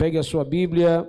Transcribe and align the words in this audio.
Pegue 0.00 0.16
a 0.16 0.22
sua 0.22 0.46
Bíblia, 0.46 1.06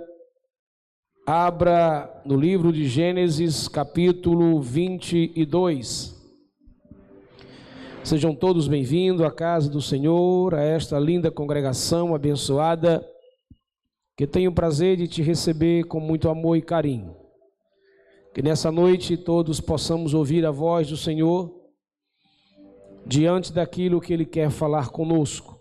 abra 1.26 2.22
no 2.26 2.36
livro 2.36 2.70
de 2.70 2.86
Gênesis, 2.86 3.66
capítulo 3.66 4.60
22. 4.60 6.14
Sejam 8.04 8.34
todos 8.34 8.68
bem-vindos 8.68 9.22
à 9.22 9.30
casa 9.30 9.70
do 9.70 9.80
Senhor, 9.80 10.54
a 10.54 10.60
esta 10.60 10.98
linda 10.98 11.30
congregação 11.30 12.14
abençoada, 12.14 13.02
que 14.14 14.26
tenho 14.26 14.50
o 14.50 14.54
prazer 14.54 14.98
de 14.98 15.08
te 15.08 15.22
receber 15.22 15.84
com 15.84 15.98
muito 15.98 16.28
amor 16.28 16.58
e 16.58 16.60
carinho. 16.60 17.16
Que 18.34 18.42
nessa 18.42 18.70
noite 18.70 19.16
todos 19.16 19.58
possamos 19.58 20.12
ouvir 20.12 20.44
a 20.44 20.50
voz 20.50 20.90
do 20.90 20.98
Senhor 20.98 21.50
diante 23.06 23.54
daquilo 23.54 24.02
que 24.02 24.12
Ele 24.12 24.26
quer 24.26 24.50
falar 24.50 24.90
conosco. 24.90 25.51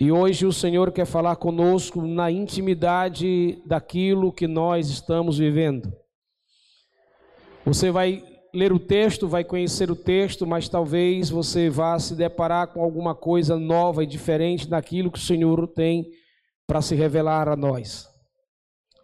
E 0.00 0.10
hoje 0.10 0.46
o 0.46 0.52
Senhor 0.52 0.90
quer 0.90 1.04
falar 1.04 1.36
conosco 1.36 2.00
na 2.00 2.30
intimidade 2.30 3.62
daquilo 3.66 4.32
que 4.32 4.46
nós 4.46 4.88
estamos 4.88 5.36
vivendo. 5.36 5.92
Você 7.66 7.90
vai 7.90 8.24
ler 8.54 8.72
o 8.72 8.78
texto, 8.78 9.28
vai 9.28 9.44
conhecer 9.44 9.90
o 9.90 9.96
texto, 9.96 10.46
mas 10.46 10.68
talvez 10.68 11.28
você 11.28 11.68
vá 11.68 11.98
se 11.98 12.14
deparar 12.14 12.68
com 12.68 12.82
alguma 12.82 13.14
coisa 13.14 13.58
nova 13.58 14.02
e 14.02 14.06
diferente 14.06 14.66
daquilo 14.66 15.10
que 15.10 15.18
o 15.18 15.22
Senhor 15.22 15.68
tem 15.68 16.10
para 16.66 16.80
se 16.80 16.94
revelar 16.94 17.46
a 17.46 17.54
nós. 17.54 18.08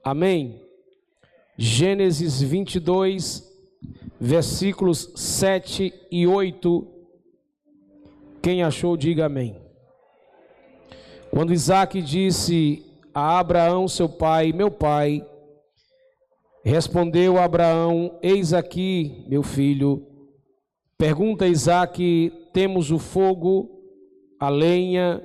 Amém? 0.03 0.63
Gênesis 1.59 2.41
22, 2.41 3.45
versículos 4.19 5.13
7 5.15 5.93
e 6.11 6.27
8 6.27 6.97
quem 8.47 8.63
achou, 8.63 8.97
diga 8.97 9.27
amém. 9.27 9.66
Quando 11.37 11.53
Isaac 11.53 12.01
disse 12.01 12.83
a 13.13 13.39
Abraão, 13.39 13.87
seu 13.89 14.09
pai, 14.09 14.55
meu 14.55 14.71
pai, 14.71 15.23
respondeu 16.65 17.37
Abraão: 17.37 18.19
Eis 18.23 18.55
aqui, 18.55 19.23
meu 19.29 19.43
filho. 19.43 20.07
Pergunta 20.97 21.47
Isaac: 21.47 22.33
temos 22.55 22.91
o 22.91 22.99
fogo, 22.99 23.69
a 24.41 24.49
lenha, 24.49 25.23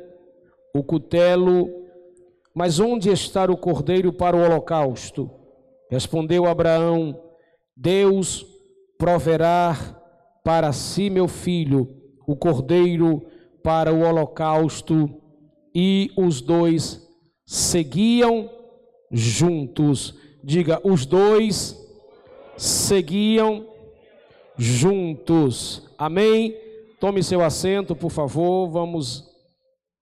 o 0.76 0.84
cutelo, 0.84 1.70
mas 2.54 2.78
onde 2.78 3.10
está 3.10 3.46
o 3.46 3.56
cordeiro 3.56 4.12
para 4.12 4.36
o 4.36 4.42
holocausto? 4.42 5.32
Respondeu 5.90 6.46
Abraão: 6.46 7.18
Deus 7.74 8.46
proverá 8.98 9.78
para 10.44 10.74
si, 10.74 11.10
meu 11.10 11.30
filho 11.30 11.88
o 12.28 12.36
cordeiro 12.36 13.26
para 13.64 13.94
o 13.94 14.02
holocausto, 14.02 15.21
e 15.74 16.12
os 16.18 16.42
dois 16.42 17.08
seguiam 17.46 18.50
juntos. 19.12 20.14
Diga, 20.44 20.80
os 20.84 21.06
dois 21.06 21.78
seguiam 22.58 23.68
juntos. 24.58 25.84
Amém? 25.98 26.56
Tome 27.00 27.24
seu 27.24 27.42
assento, 27.42 27.96
por 27.96 28.12
favor. 28.12 28.70
Vamos 28.70 29.26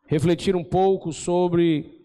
refletir 0.06 0.56
um 0.56 0.64
pouco 0.64 1.14
sobre 1.14 2.00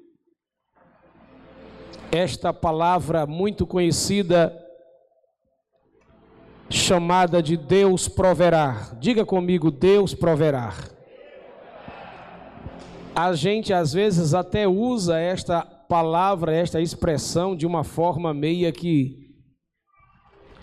esta 2.13 2.53
palavra 2.53 3.27
muito 3.27 3.67
conhecida 3.67 4.61
chamada 6.71 7.43
de 7.43 7.57
Deus 7.57 8.09
proverá. 8.09 8.97
Diga 9.01 9.25
comigo, 9.25 9.71
Deus 9.71 10.15
proverá. 10.15 10.73
A 13.15 13.33
gente 13.33 13.73
às 13.73 13.93
vezes 13.93 14.35
até 14.35 14.67
usa 14.67 15.19
esta 15.19 15.63
palavra, 15.63 16.53
esta 16.53 16.81
expressão 16.81 17.55
de 17.55 17.65
uma 17.65 17.85
forma 17.85 18.35
meia 18.35 18.73
que 18.73 19.31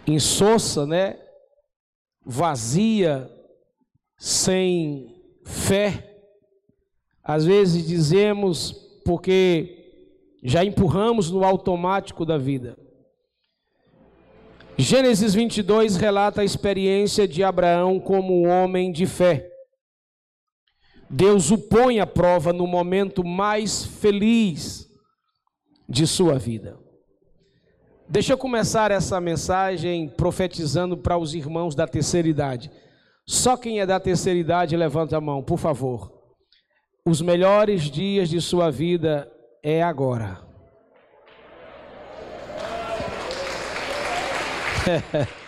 insossa, 0.05 0.85
né? 0.85 1.17
Vazia, 2.25 3.29
sem 4.17 5.15
fé. 5.45 6.25
Às 7.23 7.45
vezes 7.45 7.87
dizemos 7.87 8.73
porque 9.05 9.77
já 10.43 10.65
empurramos 10.65 11.31
no 11.31 11.45
automático 11.45 12.25
da 12.25 12.37
vida. 12.37 12.77
Gênesis 14.77 15.33
22 15.33 15.95
relata 15.95 16.41
a 16.41 16.45
experiência 16.45 17.27
de 17.27 17.43
Abraão 17.43 17.99
como 17.99 18.41
um 18.41 18.49
homem 18.49 18.91
de 18.91 19.05
fé. 19.05 19.50
Deus 21.13 21.51
o 21.51 21.57
põe 21.57 21.99
à 21.99 22.07
prova 22.07 22.53
no 22.53 22.65
momento 22.65 23.21
mais 23.21 23.83
feliz 23.83 24.87
de 25.87 26.07
sua 26.07 26.39
vida. 26.39 26.79
Deixa 28.07 28.31
eu 28.31 28.37
começar 28.37 28.91
essa 28.91 29.19
mensagem 29.19 30.07
profetizando 30.07 30.95
para 30.95 31.17
os 31.17 31.35
irmãos 31.35 31.75
da 31.75 31.85
terceira 31.85 32.29
idade. 32.29 32.71
Só 33.27 33.57
quem 33.57 33.81
é 33.81 33.85
da 33.85 33.99
terceira 33.99 34.39
idade, 34.39 34.77
levanta 34.77 35.17
a 35.17 35.21
mão, 35.21 35.43
por 35.43 35.59
favor. 35.59 36.13
Os 37.05 37.21
melhores 37.21 37.91
dias 37.91 38.29
de 38.29 38.39
sua 38.39 38.71
vida 38.71 39.29
é 39.61 39.83
agora. 39.83 40.39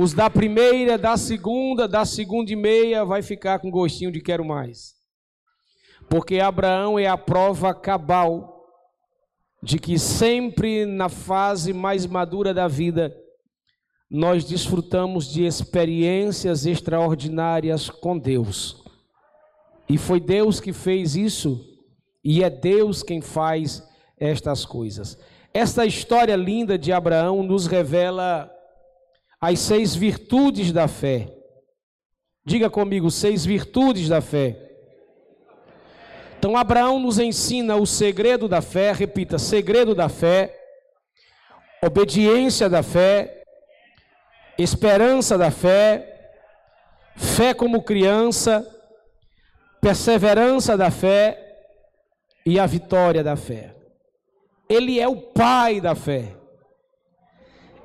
Os 0.00 0.14
da 0.14 0.30
primeira, 0.30 0.96
da 0.96 1.18
segunda, 1.18 1.86
da 1.86 2.06
segunda 2.06 2.50
e 2.50 2.56
meia 2.56 3.04
vai 3.04 3.20
ficar 3.20 3.58
com 3.58 3.70
gostinho 3.70 4.10
de 4.10 4.22
quero 4.22 4.44
mais. 4.44 4.94
Porque 6.08 6.40
Abraão 6.40 6.98
é 6.98 7.06
a 7.06 7.18
prova 7.18 7.74
cabal 7.74 8.64
de 9.62 9.78
que 9.78 9.98
sempre 9.98 10.86
na 10.86 11.10
fase 11.10 11.74
mais 11.74 12.06
madura 12.06 12.54
da 12.54 12.66
vida 12.66 13.14
nós 14.10 14.44
desfrutamos 14.44 15.30
de 15.30 15.44
experiências 15.44 16.64
extraordinárias 16.66 17.88
com 17.90 18.18
Deus. 18.18 18.82
E 19.88 19.98
foi 19.98 20.20
Deus 20.20 20.58
que 20.58 20.72
fez 20.72 21.16
isso, 21.16 21.60
e 22.24 22.42
é 22.42 22.48
Deus 22.48 23.02
quem 23.02 23.20
faz 23.20 23.86
estas 24.18 24.64
coisas. 24.64 25.18
Esta 25.52 25.84
história 25.84 26.34
linda 26.34 26.78
de 26.78 26.92
Abraão 26.92 27.42
nos 27.42 27.66
revela 27.66 28.50
as 29.42 29.58
seis 29.58 29.92
virtudes 29.92 30.70
da 30.70 30.86
fé. 30.86 31.28
Diga 32.46 32.70
comigo, 32.70 33.10
seis 33.10 33.44
virtudes 33.44 34.08
da 34.08 34.20
fé. 34.20 34.56
Então, 36.38 36.56
Abraão 36.56 37.00
nos 37.00 37.18
ensina 37.18 37.74
o 37.74 37.84
segredo 37.84 38.46
da 38.46 38.62
fé, 38.62 38.92
repita, 38.92 39.40
segredo 39.40 39.96
da 39.96 40.08
fé, 40.08 40.56
obediência 41.84 42.68
da 42.68 42.84
fé, 42.84 43.42
esperança 44.56 45.36
da 45.36 45.50
fé, 45.50 46.30
fé 47.16 47.52
como 47.52 47.82
criança, 47.82 48.64
perseverança 49.80 50.76
da 50.76 50.90
fé 50.90 51.38
e 52.46 52.60
a 52.60 52.66
vitória 52.66 53.24
da 53.24 53.34
fé. 53.34 53.74
Ele 54.68 55.00
é 55.00 55.08
o 55.08 55.16
pai 55.16 55.80
da 55.80 55.96
fé. 55.96 56.41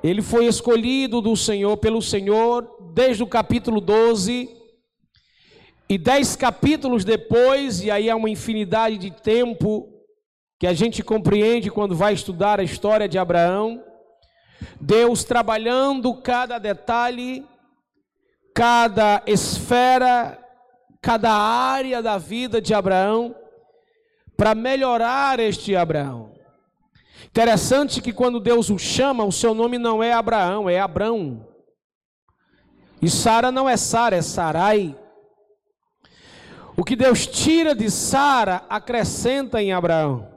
Ele 0.02 0.22
foi 0.22 0.46
escolhido 0.46 1.20
do 1.20 1.36
Senhor 1.36 1.76
pelo 1.76 2.00
Senhor 2.00 2.92
desde 2.94 3.22
o 3.22 3.26
capítulo 3.26 3.80
12 3.80 4.48
e 5.88 5.98
dez 5.98 6.36
capítulos 6.36 7.04
depois, 7.04 7.82
e 7.82 7.90
aí 7.90 8.10
há 8.10 8.14
uma 8.14 8.28
infinidade 8.28 8.98
de 8.98 9.10
tempo 9.10 9.88
que 10.58 10.66
a 10.66 10.74
gente 10.74 11.02
compreende 11.02 11.70
quando 11.70 11.96
vai 11.96 12.12
estudar 12.12 12.60
a 12.60 12.64
história 12.64 13.08
de 13.08 13.18
Abraão. 13.18 13.82
Deus 14.80 15.24
trabalhando 15.24 16.14
cada 16.14 16.58
detalhe, 16.58 17.46
cada 18.54 19.22
esfera, 19.26 20.38
cada 21.00 21.32
área 21.32 22.02
da 22.02 22.18
vida 22.18 22.60
de 22.60 22.74
Abraão 22.74 23.34
para 24.36 24.54
melhorar 24.54 25.40
este 25.40 25.74
Abraão. 25.74 26.37
Interessante 27.28 28.00
que 28.00 28.12
quando 28.12 28.40
Deus 28.40 28.70
o 28.70 28.78
chama, 28.78 29.24
o 29.24 29.32
seu 29.32 29.54
nome 29.54 29.78
não 29.78 30.02
é 30.02 30.12
Abraão, 30.12 30.68
é 30.68 30.80
Abrão. 30.80 31.46
E 33.00 33.08
Sara 33.08 33.52
não 33.52 33.68
é 33.68 33.76
Sara, 33.76 34.16
é 34.16 34.22
Sarai. 34.22 34.98
O 36.76 36.84
que 36.84 36.96
Deus 36.96 37.26
tira 37.26 37.74
de 37.74 37.90
Sara, 37.90 38.64
acrescenta 38.68 39.62
em 39.62 39.72
Abraão. 39.72 40.28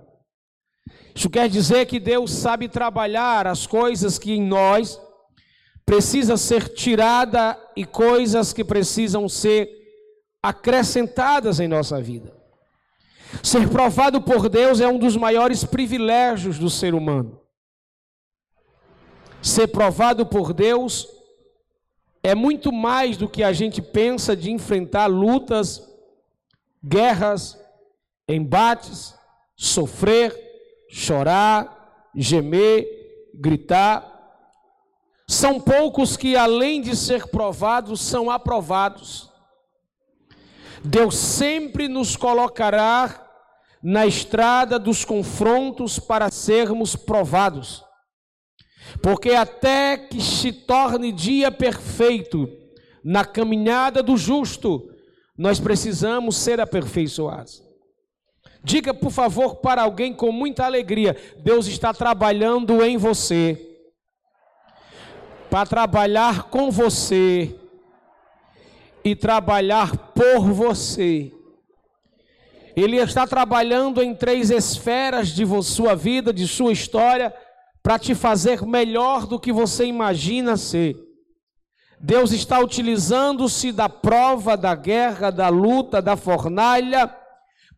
Isso 1.13 1.29
quer 1.29 1.49
dizer 1.49 1.85
que 1.85 1.99
Deus 1.99 2.31
sabe 2.31 2.67
trabalhar 2.67 3.47
as 3.47 3.67
coisas 3.67 4.17
que 4.17 4.33
em 4.33 4.41
nós 4.41 4.99
precisa 5.85 6.37
ser 6.37 6.69
tirada 6.69 7.59
e 7.75 7.85
coisas 7.85 8.53
que 8.53 8.63
precisam 8.63 9.27
ser 9.27 9.69
acrescentadas 10.41 11.59
em 11.59 11.67
nossa 11.67 12.01
vida. 12.01 12.40
Ser 13.43 13.69
provado 13.69 14.21
por 14.21 14.49
Deus 14.49 14.79
é 14.79 14.87
um 14.87 14.99
dos 14.99 15.15
maiores 15.15 15.63
privilégios 15.63 16.59
do 16.59 16.69
ser 16.69 16.93
humano. 16.93 17.39
Ser 19.41 19.67
provado 19.67 20.25
por 20.25 20.53
Deus 20.53 21.07
é 22.21 22.35
muito 22.35 22.71
mais 22.71 23.17
do 23.17 23.27
que 23.27 23.43
a 23.43 23.51
gente 23.51 23.81
pensa 23.81 24.35
de 24.35 24.51
enfrentar 24.51 25.07
lutas, 25.07 25.81
guerras, 26.83 27.59
embates, 28.27 29.15
sofrer, 29.55 30.37
chorar, 30.89 32.09
gemer, 32.15 32.85
gritar. 33.33 34.07
São 35.27 35.59
poucos 35.59 36.15
que, 36.15 36.35
além 36.35 36.81
de 36.81 36.95
ser 36.95 37.27
provados, 37.27 38.01
são 38.01 38.29
aprovados. 38.29 39.30
Deus 40.83 41.15
sempre 41.15 41.87
nos 41.87 42.15
colocará 42.15 43.27
na 43.83 44.05
estrada 44.05 44.79
dos 44.79 45.05
confrontos 45.05 45.99
para 45.99 46.29
sermos 46.29 46.95
provados. 46.95 47.83
Porque 49.01 49.31
até 49.31 49.97
que 49.97 50.19
se 50.21 50.51
torne 50.51 51.11
dia 51.11 51.51
perfeito 51.51 52.49
na 53.03 53.23
caminhada 53.23 54.01
do 54.01 54.17
justo, 54.17 54.89
nós 55.37 55.59
precisamos 55.59 56.35
ser 56.35 56.59
aperfeiçoados. 56.59 57.63
Diga, 58.63 58.93
por 58.93 59.11
favor, 59.11 59.55
para 59.55 59.83
alguém 59.83 60.13
com 60.13 60.31
muita 60.31 60.65
alegria: 60.65 61.15
Deus 61.43 61.67
está 61.67 61.93
trabalhando 61.93 62.83
em 62.83 62.97
você, 62.97 63.79
para 65.49 65.65
trabalhar 65.65 66.43
com 66.43 66.69
você 66.69 67.55
e 69.03 69.15
trabalhar 69.15 69.95
por 70.13 70.51
você. 70.51 71.31
Ele 72.75 72.97
está 72.97 73.27
trabalhando 73.27 74.01
em 74.01 74.15
três 74.15 74.49
esferas 74.49 75.29
de 75.29 75.45
sua 75.63 75.95
vida, 75.95 76.33
de 76.33 76.47
sua 76.47 76.71
história, 76.71 77.33
para 77.83 77.99
te 77.99 78.15
fazer 78.15 78.61
melhor 78.65 79.25
do 79.25 79.39
que 79.39 79.51
você 79.51 79.85
imagina 79.85 80.55
ser. 80.55 80.95
Deus 81.99 82.31
está 82.31 82.59
utilizando-se 82.59 83.71
da 83.71 83.87
prova, 83.87 84.57
da 84.57 84.73
guerra, 84.73 85.29
da 85.29 85.49
luta, 85.49 86.01
da 86.01 86.15
fornalha, 86.15 87.15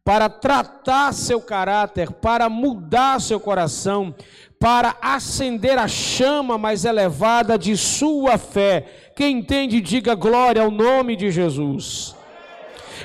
para 0.03 0.29
tratar 0.29 1.13
seu 1.13 1.41
caráter, 1.41 2.11
para 2.11 2.49
mudar 2.49 3.21
seu 3.21 3.39
coração, 3.39 4.13
para 4.59 4.95
acender 5.01 5.77
a 5.77 5.87
chama 5.87 6.57
mais 6.57 6.85
elevada 6.85 7.57
de 7.57 7.75
sua 7.75 8.37
fé. 8.37 9.02
Quem 9.15 9.37
entende, 9.39 9.79
diga 9.79 10.15
glória 10.15 10.61
ao 10.61 10.71
nome 10.71 11.15
de 11.15 11.29
Jesus. 11.29 12.15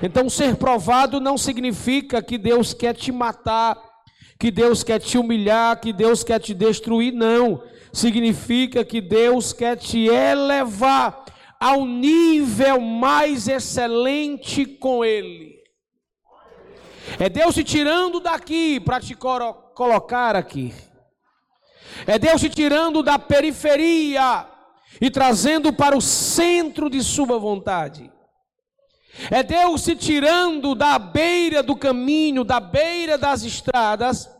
Então, 0.02 0.30
ser 0.30 0.56
provado 0.56 1.20
não 1.20 1.36
significa 1.36 2.22
que 2.22 2.38
Deus 2.38 2.72
quer 2.72 2.94
te 2.94 3.12
matar, 3.12 3.76
que 4.38 4.50
Deus 4.50 4.82
quer 4.82 5.00
te 5.00 5.18
humilhar, 5.18 5.80
que 5.80 5.92
Deus 5.92 6.24
quer 6.24 6.40
te 6.40 6.54
destruir, 6.54 7.12
não. 7.12 7.62
Significa 7.92 8.84
que 8.84 9.00
Deus 9.00 9.52
quer 9.52 9.76
te 9.76 10.06
elevar 10.06 11.24
ao 11.60 11.84
nível 11.84 12.80
mais 12.80 13.48
excelente 13.48 14.64
com 14.64 15.04
Ele. 15.04 15.58
É 17.18 17.28
Deus 17.28 17.54
te 17.54 17.64
tirando 17.64 18.20
daqui 18.20 18.78
para 18.78 19.00
te 19.00 19.14
colocar 19.14 20.36
aqui. 20.36 20.72
É 22.06 22.18
Deus 22.18 22.40
te 22.40 22.48
tirando 22.48 23.02
da 23.02 23.18
periferia 23.18 24.46
e 25.00 25.10
trazendo 25.10 25.72
para 25.72 25.96
o 25.96 26.00
centro 26.00 26.88
de 26.90 27.02
Sua 27.02 27.38
vontade. 27.38 28.10
É 29.30 29.42
Deus 29.42 29.82
se 29.82 29.96
tirando 29.96 30.74
da 30.74 30.98
beira 30.98 31.62
do 31.62 31.76
caminho, 31.76 32.44
da 32.44 32.60
beira 32.60 33.18
das 33.18 33.42
estradas, 33.42 34.30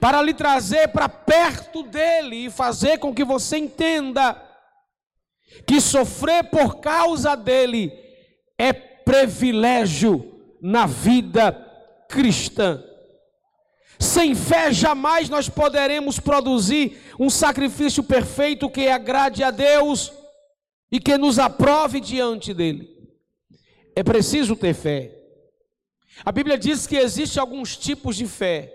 para 0.00 0.20
lhe 0.22 0.34
trazer 0.34 0.88
para 0.88 1.08
perto 1.08 1.82
dele 1.84 2.46
e 2.46 2.50
fazer 2.50 2.98
com 2.98 3.14
que 3.14 3.24
você 3.24 3.58
entenda 3.58 4.40
que 5.66 5.80
sofrer 5.80 6.44
por 6.44 6.80
causa 6.80 7.34
dele 7.34 7.92
é 8.58 8.72
privilégio 8.72 10.58
na 10.60 10.86
vida 10.86 11.52
cristã. 12.08 12.82
Sem 14.00 14.34
fé 14.34 14.72
jamais 14.72 15.28
nós 15.28 15.50
poderemos 15.50 16.18
produzir 16.18 16.98
um 17.18 17.28
sacrifício 17.28 18.02
perfeito 18.02 18.70
que 18.70 18.88
agrade 18.88 19.44
a 19.44 19.50
Deus 19.50 20.10
e 20.90 20.98
que 20.98 21.18
nos 21.18 21.38
aprove 21.38 22.00
diante 22.00 22.54
dele. 22.54 22.88
É 23.94 24.02
preciso 24.02 24.56
ter 24.56 24.72
fé. 24.72 25.14
A 26.24 26.32
Bíblia 26.32 26.56
diz 26.56 26.86
que 26.86 26.96
existe 26.96 27.38
alguns 27.38 27.76
tipos 27.76 28.16
de 28.16 28.26
fé: 28.26 28.74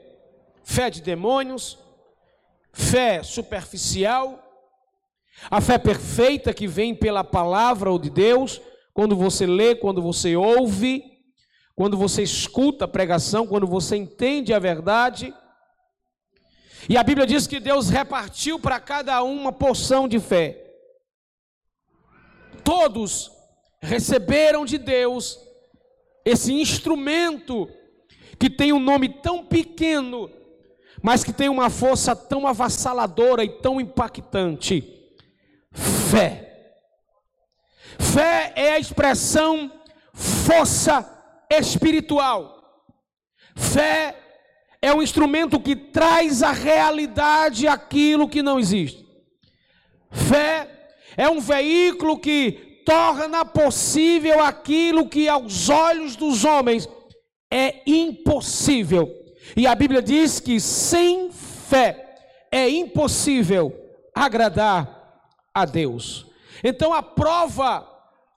fé 0.63 0.91
de 0.91 1.01
demônios, 1.01 1.79
fé 2.71 3.23
superficial, 3.23 4.39
a 5.49 5.59
fé 5.59 5.79
perfeita 5.79 6.53
que 6.53 6.67
vem 6.67 6.93
pela 6.93 7.23
palavra 7.23 7.89
ou 7.89 7.97
de 7.97 8.11
Deus, 8.11 8.61
quando 8.93 9.15
você 9.15 9.47
lê, 9.47 9.73
quando 9.73 10.03
você 10.03 10.35
ouve, 10.35 11.14
quando 11.75 11.97
você 11.97 12.23
escuta 12.23 12.85
a 12.85 12.87
pregação, 12.87 13.45
quando 13.45 13.67
você 13.67 13.97
entende 13.97 14.53
a 14.53 14.59
verdade. 14.59 15.33
E 16.87 16.97
a 16.97 17.03
Bíblia 17.03 17.27
diz 17.27 17.45
que 17.45 17.59
Deus 17.59 17.89
repartiu 17.89 18.59
para 18.59 18.79
cada 18.79 19.21
um 19.23 19.41
uma 19.41 19.51
porção 19.51 20.07
de 20.07 20.19
fé. 20.19 20.61
Todos 22.63 23.31
receberam 23.81 24.65
de 24.65 24.77
Deus 24.77 25.39
esse 26.23 26.53
instrumento 26.53 27.69
que 28.39 28.49
tem 28.49 28.71
um 28.71 28.79
nome 28.79 29.09
tão 29.09 29.45
pequeno, 29.45 30.31
mas 31.01 31.23
que 31.23 31.33
tem 31.33 31.49
uma 31.49 31.69
força 31.69 32.15
tão 32.15 32.47
avassaladora 32.47 33.43
e 33.43 33.49
tão 33.49 33.81
impactante: 33.81 35.13
fé. 35.71 36.41
Fé 37.99 38.53
é 38.55 38.71
a 38.71 38.79
expressão 38.79 39.71
força 40.13 41.14
espiritual. 41.59 42.55
Fé 43.55 44.15
é 44.81 44.93
um 44.93 45.01
instrumento 45.01 45.59
que 45.59 45.75
traz 45.75 46.43
à 46.43 46.51
realidade 46.51 47.67
aquilo 47.67 48.29
que 48.29 48.41
não 48.41 48.59
existe. 48.59 49.05
Fé 50.11 50.89
é 51.17 51.29
um 51.29 51.39
veículo 51.39 52.19
que 52.19 52.83
torna 52.85 53.43
possível 53.43 54.41
aquilo 54.41 55.09
que 55.09 55.27
aos 55.27 55.69
olhos 55.69 56.15
dos 56.15 56.45
homens 56.45 56.87
é 57.51 57.81
impossível. 57.85 59.09
E 59.55 59.65
a 59.65 59.73
Bíblia 59.75 60.01
diz 60.01 60.39
que 60.39 60.59
sem 60.59 61.31
fé 61.31 62.15
é 62.51 62.69
impossível 62.69 63.73
agradar 64.13 65.23
a 65.53 65.65
Deus. 65.65 66.25
Então 66.63 66.93
a 66.93 67.01
prova, 67.01 67.87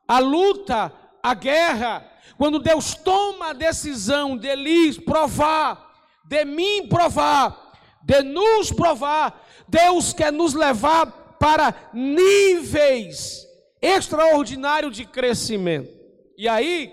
a 0.07 0.19
luta, 0.19 0.93
a 1.23 1.35
guerra, 1.35 2.07
quando 2.37 2.59
Deus 2.59 2.95
toma 2.95 3.51
a 3.51 3.53
decisão 3.53 4.37
de 4.37 4.55
lhes 4.55 4.99
provar, 4.99 5.93
de 6.25 6.45
mim 6.45 6.87
provar, 6.89 7.73
de 8.03 8.23
nos 8.23 8.73
provar, 8.73 9.45
Deus 9.69 10.13
quer 10.13 10.33
nos 10.33 10.55
levar 10.55 11.37
para 11.39 11.75
níveis 11.93 13.47
extraordinário 13.81 14.91
de 14.91 15.05
crescimento. 15.05 15.91
E 16.37 16.49
aí, 16.49 16.93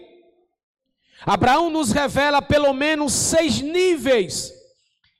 Abraão 1.25 1.69
nos 1.69 1.91
revela 1.91 2.41
pelo 2.41 2.73
menos 2.73 3.13
seis 3.13 3.61
níveis 3.61 4.51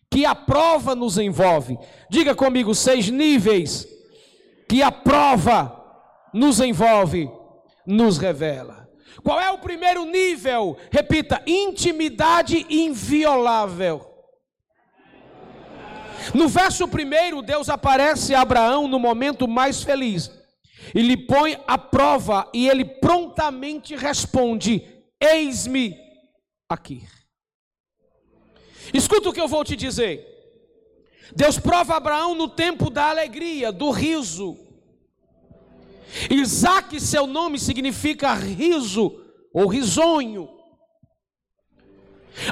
que 0.10 0.26
a 0.26 0.36
prova 0.36 0.96
nos 0.96 1.18
envolve. 1.18 1.78
Diga 2.10 2.36
comigo, 2.36 2.74
seis 2.74 3.10
níveis 3.10 3.88
que 4.70 4.82
a 4.82 4.92
prova 4.92 5.84
nos 6.34 6.60
envolve, 6.60 7.30
nos 7.86 8.18
revela. 8.18 8.85
Qual 9.24 9.40
é 9.40 9.52
o 9.52 9.58
primeiro 9.58 10.06
nível? 10.06 10.78
Repita: 10.92 11.42
intimidade 11.46 12.66
inviolável. 12.70 14.12
No 16.34 16.48
verso 16.48 16.88
primeiro, 16.88 17.42
Deus 17.42 17.70
aparece 17.70 18.34
a 18.34 18.42
Abraão 18.42 18.88
no 18.88 19.00
momento 19.00 19.48
mais 19.48 19.84
feliz 19.84 20.32
e 20.94 21.02
lhe 21.02 21.18
põe 21.18 21.58
à 21.68 21.78
prova, 21.78 22.50
e 22.54 22.68
ele 22.68 22.86
prontamente 22.86 23.96
responde: 23.96 24.84
Eis-me 25.20 25.96
aqui. 26.70 27.08
Escuta 28.94 29.30
o 29.30 29.34
que 29.34 29.42
eu 29.42 29.48
vou 29.48 29.64
te 29.64 29.76
dizer. 29.76 30.34
Deus 31.36 31.58
prova 31.58 31.96
Abraão 31.96 32.36
no 32.36 32.48
tempo 32.48 32.90
da 32.90 33.10
alegria, 33.10 33.72
do 33.72 33.90
riso. 33.90 34.65
Isaac, 36.30 37.00
seu 37.00 37.28
nome 37.28 37.60
significa 37.60 38.34
riso 38.34 39.12
ou 39.54 39.68
risonho. 39.68 40.50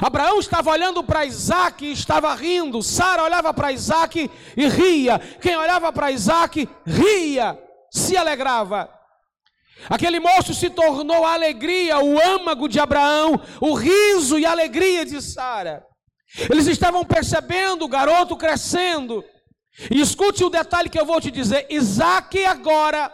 Abraão 0.00 0.38
estava 0.38 0.70
olhando 0.70 1.04
para 1.04 1.26
Isaac 1.26 1.84
e 1.84 1.92
estava 1.92 2.34
rindo. 2.34 2.82
Sara 2.82 3.22
olhava 3.22 3.52
para 3.52 3.72
Isaac 3.72 4.30
e 4.56 4.68
ria. 4.68 5.18
Quem 5.18 5.56
olhava 5.56 5.92
para 5.92 6.10
Isaac 6.10 6.68
ria 6.86 7.58
se 7.90 8.16
alegrava. 8.16 8.90
Aquele 9.88 10.18
moço 10.18 10.54
se 10.54 10.70
tornou 10.70 11.24
a 11.24 11.34
alegria, 11.34 11.98
o 11.98 12.18
âmago 12.18 12.68
de 12.68 12.80
Abraão, 12.80 13.38
o 13.60 13.74
riso 13.74 14.38
e 14.38 14.46
a 14.46 14.52
alegria 14.52 15.04
de 15.04 15.20
Sara. 15.20 15.84
Eles 16.50 16.66
estavam 16.66 17.04
percebendo 17.04 17.84
o 17.84 17.88
garoto 17.88 18.36
crescendo. 18.36 19.22
E 19.90 20.00
escute 20.00 20.44
o 20.44 20.50
detalhe 20.50 20.88
que 20.88 20.98
eu 20.98 21.04
vou 21.04 21.20
te 21.20 21.30
dizer: 21.30 21.66
Isaac 21.68 22.44
agora, 22.44 23.12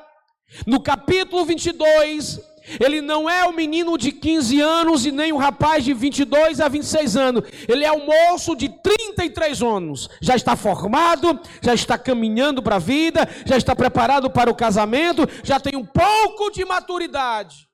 no 0.67 0.81
capítulo 0.81 1.45
22, 1.45 2.41
Ele 2.79 3.01
não 3.01 3.29
é 3.29 3.45
o 3.47 3.53
menino 3.53 3.97
de 3.97 4.13
15 4.13 4.61
anos 4.61 5.07
e 5.07 5.13
nem 5.13 5.33
o 5.33 5.37
rapaz 5.37 5.85
de 5.85 5.95
22 5.95 6.61
a 6.61 6.69
26 6.69 7.17
anos. 7.17 7.45
Ele 7.69 7.85
é 7.85 7.93
o 7.93 8.05
moço 8.05 8.55
de 8.55 8.69
33 8.69 9.63
anos. 9.63 10.09
Já 10.21 10.37
está 10.37 10.57
formado, 10.57 11.41
já 11.63 11.75
está 11.75 11.97
caminhando 11.97 12.63
para 12.63 12.77
a 12.77 12.81
vida, 12.81 13.29
já 13.47 13.57
está 13.57 13.75
preparado 13.75 14.31
para 14.31 14.51
o 14.51 14.55
casamento, 14.55 15.29
já 15.43 15.59
tem 15.59 15.77
um 15.77 15.85
pouco 15.85 16.51
de 16.51 16.65
maturidade. 16.65 17.69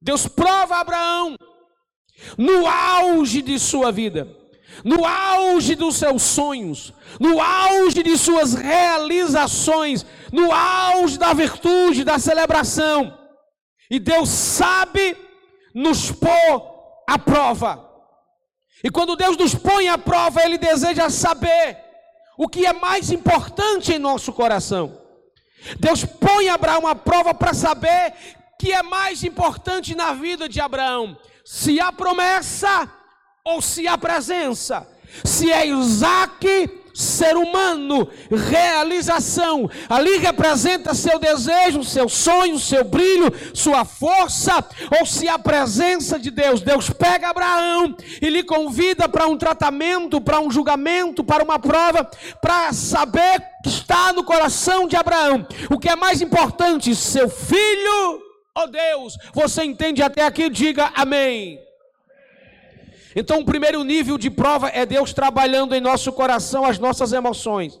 Deus 0.00 0.26
prova 0.26 0.76
a 0.76 0.80
Abraão 0.80 1.36
no 2.36 2.66
auge 2.66 3.42
de 3.42 3.58
sua 3.58 3.90
vida, 3.90 4.28
no 4.82 5.04
auge 5.04 5.74
dos 5.74 5.96
seus 5.96 6.22
sonhos, 6.22 6.92
no 7.20 7.40
auge 7.40 8.02
de 8.02 8.16
suas 8.16 8.54
realizações, 8.54 10.04
no 10.32 10.50
auge 10.52 11.18
da 11.18 11.32
virtude, 11.32 12.04
da 12.04 12.18
celebração. 12.18 13.16
E 13.90 13.98
Deus 13.98 14.28
sabe 14.28 15.16
nos 15.74 16.10
pôr 16.10 17.04
à 17.08 17.18
prova. 17.18 17.90
E 18.82 18.90
quando 18.90 19.16
Deus 19.16 19.36
nos 19.36 19.54
põe 19.54 19.88
à 19.88 19.96
prova, 19.96 20.42
Ele 20.42 20.58
deseja 20.58 21.08
saber 21.08 21.78
o 22.36 22.48
que 22.48 22.66
é 22.66 22.72
mais 22.72 23.10
importante 23.10 23.92
em 23.92 23.98
nosso 23.98 24.32
coração. 24.32 25.00
Deus 25.78 26.04
põe 26.04 26.48
Abraão 26.48 26.86
à 26.86 26.94
prova 26.94 27.32
para 27.32 27.54
saber 27.54 28.12
o 28.52 28.56
que 28.58 28.72
é 28.72 28.82
mais 28.82 29.24
importante 29.24 29.94
na 29.94 30.12
vida 30.12 30.48
de 30.48 30.60
Abraão: 30.60 31.16
se 31.44 31.80
a 31.80 31.92
promessa 31.92 32.90
ou 33.46 33.60
se 33.60 33.86
a 33.86 33.98
presença, 33.98 34.86
se 35.22 35.52
é 35.52 35.66
Isaac 35.66 36.80
ser 36.94 37.36
humano, 37.36 38.08
realização. 38.30 39.68
Ali 39.88 40.16
representa 40.16 40.94
seu 40.94 41.18
desejo, 41.18 41.84
seu 41.84 42.08
sonho, 42.08 42.58
seu 42.58 42.84
brilho, 42.84 43.30
sua 43.52 43.84
força, 43.84 44.64
ou 44.98 45.04
se 45.04 45.28
a 45.28 45.38
presença 45.38 46.18
de 46.18 46.30
Deus. 46.30 46.62
Deus 46.62 46.88
pega 46.88 47.28
Abraão 47.28 47.96
e 48.22 48.30
lhe 48.30 48.44
convida 48.44 49.08
para 49.08 49.26
um 49.26 49.36
tratamento, 49.36 50.20
para 50.20 50.40
um 50.40 50.50
julgamento, 50.50 51.22
para 51.22 51.44
uma 51.44 51.58
prova, 51.58 52.08
para 52.40 52.72
saber 52.72 53.42
que 53.62 53.68
está 53.68 54.12
no 54.12 54.24
coração 54.24 54.86
de 54.86 54.96
Abraão. 54.96 55.46
O 55.68 55.78
que 55.78 55.88
é 55.88 55.96
mais 55.96 56.22
importante, 56.22 56.94
seu 56.94 57.28
filho 57.28 58.22
Oh 58.56 58.68
Deus, 58.68 59.18
você 59.34 59.64
entende 59.64 60.00
até 60.00 60.22
aqui? 60.22 60.48
Diga 60.48 60.92
amém. 60.94 61.58
Então, 63.14 63.40
o 63.40 63.44
primeiro 63.44 63.82
nível 63.84 64.18
de 64.18 64.30
prova 64.30 64.68
é 64.68 64.84
Deus 64.84 65.12
trabalhando 65.12 65.74
em 65.74 65.80
nosso 65.80 66.12
coração 66.12 66.64
as 66.64 66.78
nossas 66.78 67.12
emoções, 67.12 67.80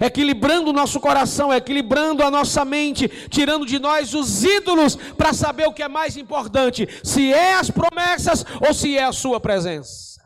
equilibrando 0.00 0.70
o 0.70 0.72
nosso 0.72 1.00
coração, 1.00 1.52
equilibrando 1.52 2.22
a 2.22 2.30
nossa 2.30 2.64
mente, 2.64 3.08
tirando 3.28 3.64
de 3.64 3.78
nós 3.78 4.14
os 4.14 4.44
ídolos 4.44 4.96
para 5.16 5.32
saber 5.32 5.66
o 5.66 5.72
que 5.72 5.82
é 5.82 5.88
mais 5.88 6.16
importante: 6.16 6.86
se 7.02 7.32
é 7.32 7.54
as 7.54 7.70
promessas 7.70 8.44
ou 8.66 8.74
se 8.74 8.96
é 8.96 9.04
a 9.04 9.12
Sua 9.12 9.40
presença. 9.40 10.20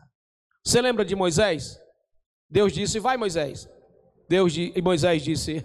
Você 0.63 0.81
lembra 0.81 1.05
de 1.05 1.15
Moisés? 1.15 1.79
Deus 2.49 2.73
disse: 2.73 2.99
Vai, 2.99 3.15
Moisés. 3.17 3.67
Deus 4.27 4.53
e 4.55 4.81
Moisés 4.81 5.23
disse: 5.23 5.63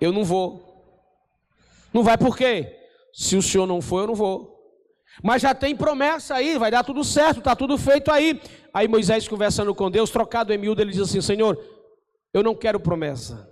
Eu 0.00 0.12
não 0.12 0.24
vou. 0.24 0.64
Não 1.92 2.02
vai 2.02 2.16
por 2.18 2.36
quê? 2.36 2.74
Se 3.12 3.36
o 3.36 3.42
senhor 3.42 3.66
não 3.66 3.80
for, 3.80 4.00
eu 4.00 4.06
não 4.08 4.14
vou. 4.14 4.55
Mas 5.22 5.42
já 5.42 5.54
tem 5.54 5.74
promessa 5.74 6.34
aí, 6.34 6.58
vai 6.58 6.70
dar 6.70 6.84
tudo 6.84 7.02
certo, 7.02 7.38
está 7.38 7.56
tudo 7.56 7.78
feito 7.78 8.10
aí. 8.10 8.40
Aí 8.72 8.86
Moisés 8.86 9.26
conversando 9.26 9.74
com 9.74 9.90
Deus, 9.90 10.10
trocado 10.10 10.52
em 10.52 10.58
miúdo, 10.58 10.80
ele 10.80 10.92
diz 10.92 11.00
assim: 11.00 11.20
Senhor, 11.20 11.58
eu 12.32 12.42
não 12.42 12.54
quero 12.54 12.78
promessa. 12.78 13.50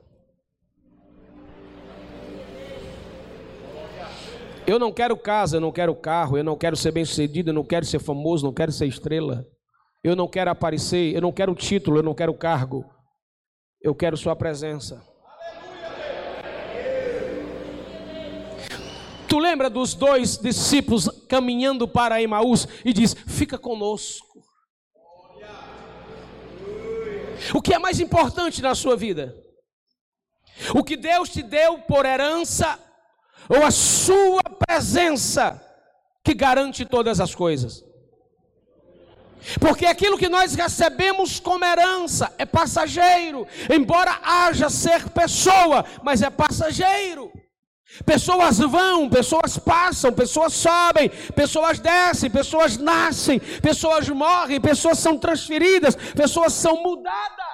Eu 4.67 4.79
não 4.79 4.93
quero 4.93 5.17
casa, 5.17 5.57
eu 5.57 5.61
não 5.61 5.71
quero 5.71 5.95
carro, 5.95 6.39
eu 6.39 6.45
não 6.45 6.57
quero 6.57 6.77
ser 6.77 6.91
bem 6.91 7.05
sucedido, 7.05 7.51
eu 7.51 7.55
não 7.55 7.65
quero 7.65 7.85
ser 7.85 7.99
famoso, 7.99 8.47
não 8.47 8.53
quero 8.53 8.73
ser 8.73 8.87
estrela. 8.87 9.47
Eu 10.03 10.17
não 10.17 10.29
quero 10.29 10.51
aparecer, 10.51 11.15
eu 11.15 11.21
não 11.21 11.33
quero 11.33 11.55
título, 11.55 11.99
eu 11.99 12.03
não 12.03 12.15
quero 12.15 12.35
cargo. 12.35 12.85
Eu 13.81 13.95
quero 13.95 14.17
sua 14.17 14.35
presença. 14.35 15.03
Tu 19.35 19.39
lembra 19.41 19.69
dos 19.69 19.95
dois 19.95 20.39
discípulos 20.39 21.09
caminhando 21.29 21.89
para 21.89 22.23
Emaús 22.23 22.69
e 22.85 22.93
diz: 22.93 23.17
Fica 23.27 23.59
conosco. 23.59 24.45
O 27.53 27.61
que 27.61 27.75
é 27.75 27.79
mais 27.81 27.99
importante 27.99 28.63
na 28.63 28.77
sua 28.77 28.97
vida? 28.97 29.35
O 30.73 30.85
que 30.85 30.97
Deus 30.97 31.31
te 31.31 31.43
deu 31.43 31.81
por 31.81 32.07
herança 32.07 32.79
ou 33.49 33.65
a 33.65 33.73
sua 33.73 34.41
presença 34.69 35.61
que 36.23 36.33
garante 36.33 36.85
todas 36.85 37.19
as 37.19 37.35
coisas? 37.35 37.85
Porque 39.59 39.85
aquilo 39.85 40.17
que 40.17 40.29
nós 40.29 40.55
recebemos 40.55 41.41
como 41.41 41.65
herança 41.65 42.33
é 42.39 42.47
passageiro, 42.47 43.49
embora 43.69 44.17
haja 44.23 44.71
ser 44.71 45.09
pessoa, 45.09 45.85
mas 46.05 46.23
é 46.23 46.31
passageiro. 46.31 47.33
Pessoas 48.05 48.59
vão, 48.59 49.09
pessoas 49.09 49.57
passam, 49.57 50.13
pessoas 50.13 50.53
sobem, 50.53 51.09
pessoas 51.35 51.79
descem, 51.79 52.29
pessoas 52.29 52.77
nascem, 52.77 53.39
pessoas 53.39 54.09
morrem, 54.09 54.61
pessoas 54.61 54.99
são 54.99 55.17
transferidas, 55.17 55.95
pessoas 55.95 56.53
são 56.55 56.83
mudadas 56.83 57.54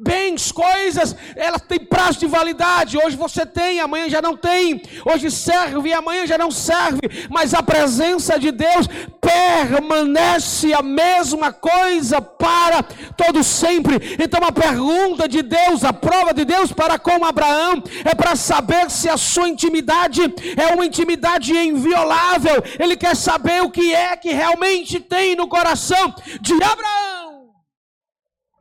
bens, 0.00 0.50
coisas, 0.50 1.14
elas 1.36 1.60
têm 1.60 1.78
prazo 1.78 2.20
de 2.20 2.26
validade. 2.26 2.96
Hoje 2.96 3.16
você 3.16 3.44
tem, 3.44 3.80
amanhã 3.80 4.08
já 4.08 4.22
não 4.22 4.34
tem. 4.36 4.80
Hoje 5.04 5.30
serve, 5.30 5.92
amanhã 5.92 6.26
já 6.26 6.38
não 6.38 6.50
serve. 6.50 7.00
Mas 7.28 7.52
a 7.52 7.62
presença 7.62 8.38
de 8.38 8.50
Deus 8.50 8.86
permanece 9.20 10.72
a 10.72 10.82
mesma 10.82 11.52
coisa 11.52 12.20
para 12.22 12.82
todo 13.16 13.44
sempre. 13.44 14.16
Então 14.18 14.40
a 14.42 14.50
pergunta 14.50 15.28
de 15.28 15.42
Deus, 15.42 15.84
a 15.84 15.92
prova 15.92 16.32
de 16.32 16.44
Deus 16.46 16.72
para 16.72 16.98
com 16.98 17.24
Abraão 17.24 17.82
é 18.04 18.14
para 18.14 18.34
saber 18.34 18.90
se 18.90 19.08
a 19.08 19.18
sua 19.18 19.48
intimidade 19.48 20.22
é 20.56 20.74
uma 20.74 20.86
intimidade 20.86 21.52
inviolável. 21.54 22.62
Ele 22.78 22.96
quer 22.96 23.14
saber 23.14 23.62
o 23.62 23.70
que 23.70 23.94
é 23.94 24.16
que 24.16 24.32
realmente 24.32 24.98
tem 24.98 25.36
no 25.36 25.46
coração 25.46 26.14
de 26.40 26.54
Abraão 26.54 27.29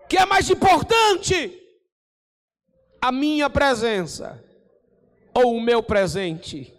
que 0.10 0.18
é 0.18 0.26
mais 0.26 0.50
importante? 0.50 1.56
A 3.00 3.12
minha 3.12 3.50
presença 3.50 4.44
ou 5.34 5.56
o 5.56 5.62
meu 5.62 5.84
presente? 5.84 6.74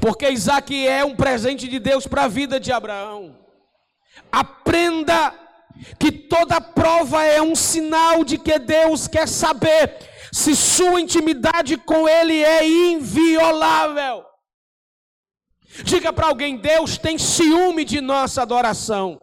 Porque 0.00 0.28
Isaac 0.28 0.86
é 0.86 1.02
um 1.02 1.16
presente 1.16 1.66
de 1.66 1.78
Deus 1.78 2.06
para 2.06 2.24
a 2.24 2.28
vida 2.28 2.60
de 2.60 2.70
Abraão. 2.70 3.38
Aprenda 4.30 5.34
que 5.98 6.12
toda 6.12 6.60
prova 6.60 7.24
é 7.24 7.40
um 7.40 7.56
sinal 7.56 8.22
de 8.22 8.36
que 8.36 8.58
Deus 8.58 9.08
quer 9.08 9.26
saber 9.26 9.96
se 10.30 10.54
sua 10.54 11.00
intimidade 11.00 11.78
com 11.78 12.06
Ele 12.06 12.42
é 12.42 12.68
inviolável. 12.68 14.24
Diga 15.82 16.12
para 16.12 16.26
alguém: 16.26 16.58
Deus 16.58 16.98
tem 16.98 17.16
ciúme 17.16 17.84
de 17.86 18.02
nossa 18.02 18.42
adoração. 18.42 19.18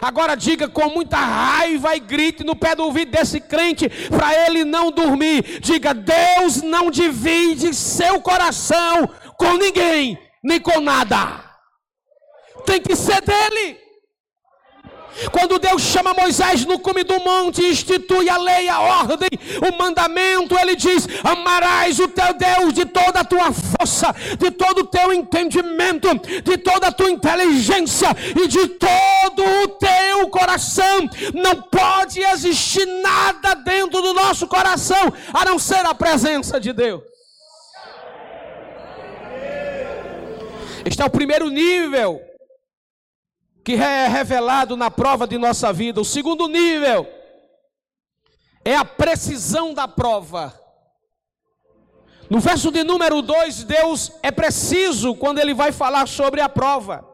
Agora 0.00 0.34
diga 0.36 0.68
com 0.68 0.90
muita 0.90 1.16
raiva 1.16 1.94
e 1.96 2.00
grite 2.00 2.44
no 2.44 2.56
pé 2.56 2.74
do 2.74 2.84
ouvido 2.84 3.12
desse 3.12 3.40
crente 3.40 3.88
para 4.08 4.34
ele 4.46 4.64
não 4.64 4.90
dormir. 4.90 5.60
Diga: 5.60 5.94
Deus 5.94 6.62
não 6.62 6.90
divide 6.90 7.74
seu 7.74 8.20
coração 8.20 9.08
com 9.38 9.54
ninguém, 9.56 10.18
nem 10.42 10.60
com 10.60 10.80
nada. 10.80 11.44
Tem 12.64 12.80
que 12.80 12.96
ser 12.96 13.22
dele. 13.22 13.85
Quando 15.32 15.58
Deus 15.58 15.82
chama 15.82 16.14
Moisés 16.14 16.64
no 16.64 16.78
cume 16.78 17.02
do 17.02 17.18
monte, 17.20 17.62
institui 17.62 18.28
a 18.28 18.36
lei, 18.36 18.68
a 18.68 18.80
ordem, 18.80 19.28
o 19.66 19.78
mandamento, 19.78 20.58
ele 20.58 20.76
diz: 20.76 21.08
Amarás 21.24 21.98
o 21.98 22.08
teu 22.08 22.34
Deus 22.34 22.72
de 22.72 22.84
toda 22.84 23.20
a 23.20 23.24
tua 23.24 23.52
força, 23.52 24.14
de 24.38 24.50
todo 24.50 24.80
o 24.80 24.86
teu 24.86 25.12
entendimento, 25.12 26.08
de 26.42 26.58
toda 26.58 26.88
a 26.88 26.92
tua 26.92 27.10
inteligência 27.10 28.08
e 28.36 28.46
de 28.46 28.68
todo 28.68 29.42
o 29.64 29.68
teu 29.68 30.28
coração. 30.28 31.08
Não 31.34 31.62
pode 31.62 32.20
existir 32.20 32.86
nada 32.86 33.54
dentro 33.54 34.02
do 34.02 34.12
nosso 34.12 34.46
coração 34.46 35.12
a 35.32 35.44
não 35.44 35.58
ser 35.58 35.84
a 35.86 35.94
presença 35.94 36.60
de 36.60 36.72
Deus. 36.72 37.02
Este 40.84 41.02
é 41.02 41.04
o 41.04 41.10
primeiro 41.10 41.48
nível 41.48 42.20
que 43.66 43.74
é 43.74 44.06
revelado 44.06 44.76
na 44.76 44.92
prova 44.92 45.26
de 45.26 45.36
nossa 45.36 45.72
vida. 45.72 46.00
O 46.00 46.04
segundo 46.04 46.46
nível 46.46 47.04
é 48.64 48.76
a 48.76 48.84
precisão 48.84 49.74
da 49.74 49.88
prova. 49.88 50.54
No 52.30 52.38
verso 52.38 52.70
de 52.70 52.84
número 52.84 53.20
2, 53.20 53.64
Deus 53.64 54.12
é 54.22 54.30
preciso 54.30 55.16
quando 55.16 55.40
ele 55.40 55.52
vai 55.52 55.72
falar 55.72 56.06
sobre 56.06 56.40
a 56.40 56.48
prova. 56.48 57.04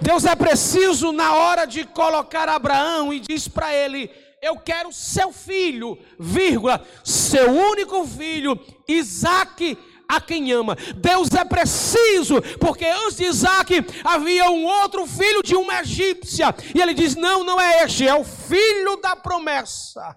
Deus 0.00 0.24
é 0.24 0.34
preciso 0.34 1.12
na 1.12 1.34
hora 1.34 1.66
de 1.66 1.84
colocar 1.84 2.48
Abraão 2.48 3.12
e 3.12 3.20
diz 3.20 3.46
para 3.48 3.74
ele: 3.74 4.10
eu 4.40 4.58
quero 4.58 4.92
seu 4.94 5.30
filho, 5.30 5.98
vírgula, 6.18 6.86
seu 7.02 7.50
único 7.50 8.06
filho, 8.06 8.58
Isaac, 8.88 9.76
a 10.08 10.20
quem 10.20 10.52
ama. 10.52 10.76
Deus 10.96 11.30
é 11.32 11.44
preciso, 11.44 12.40
porque 12.60 12.84
antes 12.84 13.16
de 13.16 13.24
Isaac 13.24 13.84
havia 14.04 14.50
um 14.50 14.64
outro 14.64 15.06
filho 15.06 15.42
de 15.42 15.54
uma 15.54 15.80
egípcia, 15.80 16.54
e 16.74 16.80
ele 16.80 16.94
diz: 16.94 17.16
Não, 17.16 17.44
não 17.44 17.60
é 17.60 17.84
este, 17.84 18.06
é 18.06 18.14
o 18.14 18.24
filho 18.24 18.96
da 18.96 19.16
promessa. 19.16 20.16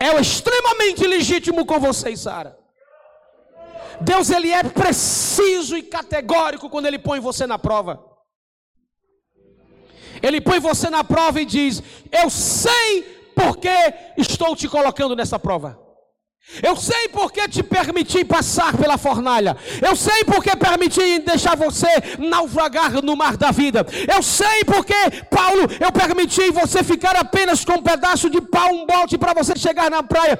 É 0.00 0.12
o 0.12 0.20
extremamente 0.20 1.04
legítimo 1.06 1.66
com 1.66 1.80
você, 1.80 2.16
Sara. 2.16 2.56
Deus 4.00 4.30
ele 4.30 4.50
é 4.50 4.62
preciso 4.62 5.76
e 5.76 5.82
categórico 5.82 6.70
quando 6.70 6.86
ele 6.86 6.98
põe 6.98 7.18
você 7.18 7.46
na 7.46 7.58
prova. 7.58 8.04
Ele 10.22 10.40
põe 10.40 10.60
você 10.60 10.88
na 10.88 11.02
prova 11.02 11.40
e 11.40 11.44
diz: 11.44 11.82
Eu 12.12 12.30
sei 12.30 13.32
porque 13.34 13.70
estou 14.16 14.54
te 14.54 14.68
colocando 14.68 15.16
nessa 15.16 15.38
prova. 15.38 15.87
Eu 16.62 16.76
sei 16.76 17.08
porque 17.08 17.46
te 17.46 17.62
permiti 17.62 18.24
passar 18.24 18.76
pela 18.76 18.96
fornalha. 18.96 19.56
Eu 19.86 19.94
sei 19.94 20.24
porque 20.24 20.56
permiti 20.56 21.18
deixar 21.20 21.56
você 21.56 21.86
naufragar 22.18 23.02
no 23.02 23.16
mar 23.16 23.36
da 23.36 23.50
vida. 23.50 23.86
Eu 24.12 24.22
sei 24.22 24.64
porque, 24.64 24.94
Paulo, 25.30 25.68
eu 25.78 25.92
permiti 25.92 26.50
você 26.50 26.82
ficar 26.82 27.14
apenas 27.16 27.64
com 27.64 27.74
um 27.74 27.82
pedaço 27.82 28.30
de 28.30 28.40
pau, 28.40 28.72
um 28.72 28.86
bote 28.86 29.18
para 29.18 29.34
você 29.34 29.54
chegar 29.56 29.90
na 29.90 30.02
praia. 30.02 30.38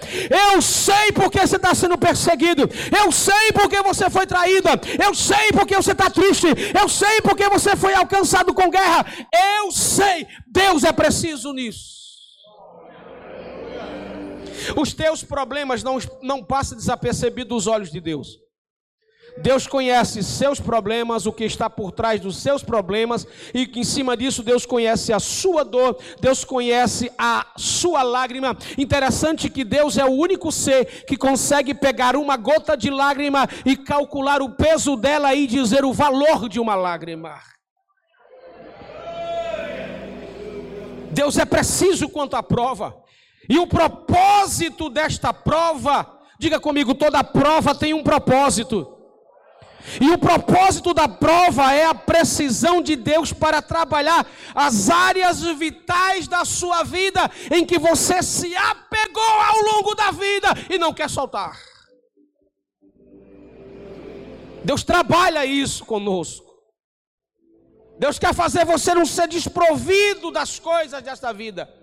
Eu 0.52 0.62
sei 0.62 1.12
porque 1.14 1.40
você 1.40 1.56
está 1.56 1.74
sendo 1.74 1.98
perseguido. 1.98 2.68
Eu 2.96 3.12
sei 3.12 3.52
porque 3.52 3.80
você 3.82 4.08
foi 4.10 4.26
traída. 4.26 4.80
Eu 5.04 5.14
sei 5.14 5.52
porque 5.52 5.76
você 5.76 5.92
está 5.92 6.10
triste. 6.10 6.46
Eu 6.78 6.88
sei 6.88 7.20
porque 7.20 7.48
você 7.48 7.76
foi 7.76 7.94
alcançado 7.94 8.54
com 8.54 8.70
guerra. 8.70 9.06
Eu 9.62 9.70
sei. 9.70 10.26
Deus 10.46 10.84
é 10.84 10.92
preciso 10.92 11.52
nisso. 11.52 11.97
Os 14.76 14.92
teus 14.92 15.22
problemas 15.22 15.82
não, 15.82 15.98
não 16.22 16.44
passam 16.44 16.76
desapercebidos 16.76 17.48
dos 17.48 17.66
olhos 17.66 17.90
de 17.90 18.00
Deus. 18.00 18.38
Deus 19.40 19.66
conhece 19.66 20.22
seus 20.22 20.58
problemas, 20.58 21.26
o 21.26 21.32
que 21.32 21.44
está 21.44 21.70
por 21.70 21.92
trás 21.92 22.20
dos 22.20 22.38
seus 22.38 22.62
problemas, 22.62 23.26
e 23.54 23.66
que 23.66 23.80
em 23.80 23.84
cima 23.84 24.16
disso 24.16 24.42
Deus 24.42 24.66
conhece 24.66 25.12
a 25.12 25.20
sua 25.20 25.64
dor, 25.64 25.98
Deus 26.20 26.44
conhece 26.44 27.10
a 27.16 27.46
sua 27.56 28.02
lágrima. 28.02 28.56
Interessante 28.76 29.48
que 29.48 29.64
Deus 29.64 29.96
é 29.96 30.04
o 30.04 30.10
único 30.10 30.50
ser 30.50 31.04
que 31.04 31.16
consegue 31.16 31.74
pegar 31.74 32.16
uma 32.16 32.36
gota 32.36 32.76
de 32.76 32.90
lágrima 32.90 33.48
e 33.64 33.76
calcular 33.76 34.42
o 34.42 34.50
peso 34.50 34.96
dela 34.96 35.34
e 35.34 35.46
dizer 35.46 35.84
o 35.84 35.92
valor 35.92 36.48
de 36.48 36.58
uma 36.58 36.74
lágrima. 36.74 37.38
Deus 41.10 41.36
é 41.38 41.44
preciso 41.44 42.08
quanto 42.08 42.36
à 42.36 42.42
prova. 42.42 42.94
E 43.48 43.58
o 43.58 43.66
propósito 43.66 44.90
desta 44.90 45.32
prova, 45.32 46.20
diga 46.38 46.60
comigo, 46.60 46.94
toda 46.94 47.24
prova 47.24 47.74
tem 47.74 47.94
um 47.94 48.02
propósito. 48.02 48.94
E 50.00 50.10
o 50.10 50.18
propósito 50.18 50.92
da 50.92 51.08
prova 51.08 51.72
é 51.72 51.86
a 51.86 51.94
precisão 51.94 52.82
de 52.82 52.94
Deus 52.94 53.32
para 53.32 53.62
trabalhar 53.62 54.26
as 54.54 54.90
áreas 54.90 55.40
vitais 55.40 56.28
da 56.28 56.44
sua 56.44 56.82
vida 56.82 57.30
em 57.50 57.64
que 57.64 57.78
você 57.78 58.22
se 58.22 58.54
apegou 58.54 59.22
ao 59.22 59.62
longo 59.62 59.94
da 59.94 60.10
vida 60.10 60.48
e 60.68 60.76
não 60.76 60.92
quer 60.92 61.08
soltar. 61.08 61.58
Deus 64.62 64.82
trabalha 64.82 65.46
isso 65.46 65.86
conosco. 65.86 66.46
Deus 67.98 68.18
quer 68.18 68.34
fazer 68.34 68.66
você 68.66 68.94
não 68.94 69.06
ser 69.06 69.26
desprovido 69.26 70.30
das 70.30 70.58
coisas 70.58 71.02
desta 71.02 71.32
vida. 71.32 71.77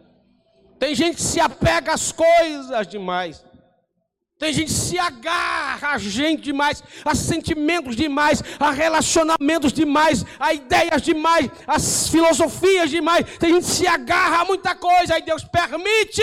Tem 0.80 0.94
gente 0.94 1.16
que 1.16 1.22
se 1.22 1.40
apega 1.40 1.94
às 1.94 2.12
coisas 2.12 2.88
demais. 2.88 3.44
Tem 4.38 4.52
gente 4.52 4.68
que 4.68 4.74
se 4.74 5.00
agarra 5.00 5.94
a 5.94 5.98
gente 5.98 6.42
demais, 6.42 6.84
a 7.06 7.16
sentimentos 7.16 7.96
demais, 7.96 8.44
a 8.60 8.70
relacionamentos 8.70 9.72
demais, 9.72 10.26
a 10.38 10.54
ideias 10.54 11.02
demais, 11.02 11.50
as 11.66 12.10
filosofias 12.10 12.90
demais. 12.90 13.38
Tem 13.38 13.54
gente 13.54 13.66
que 13.66 13.72
se 13.72 13.88
agarra 13.88 14.42
a 14.42 14.46
muita 14.46 14.76
coisa, 14.76 15.18
e 15.18 15.22
Deus 15.22 15.46
permite 15.46 16.22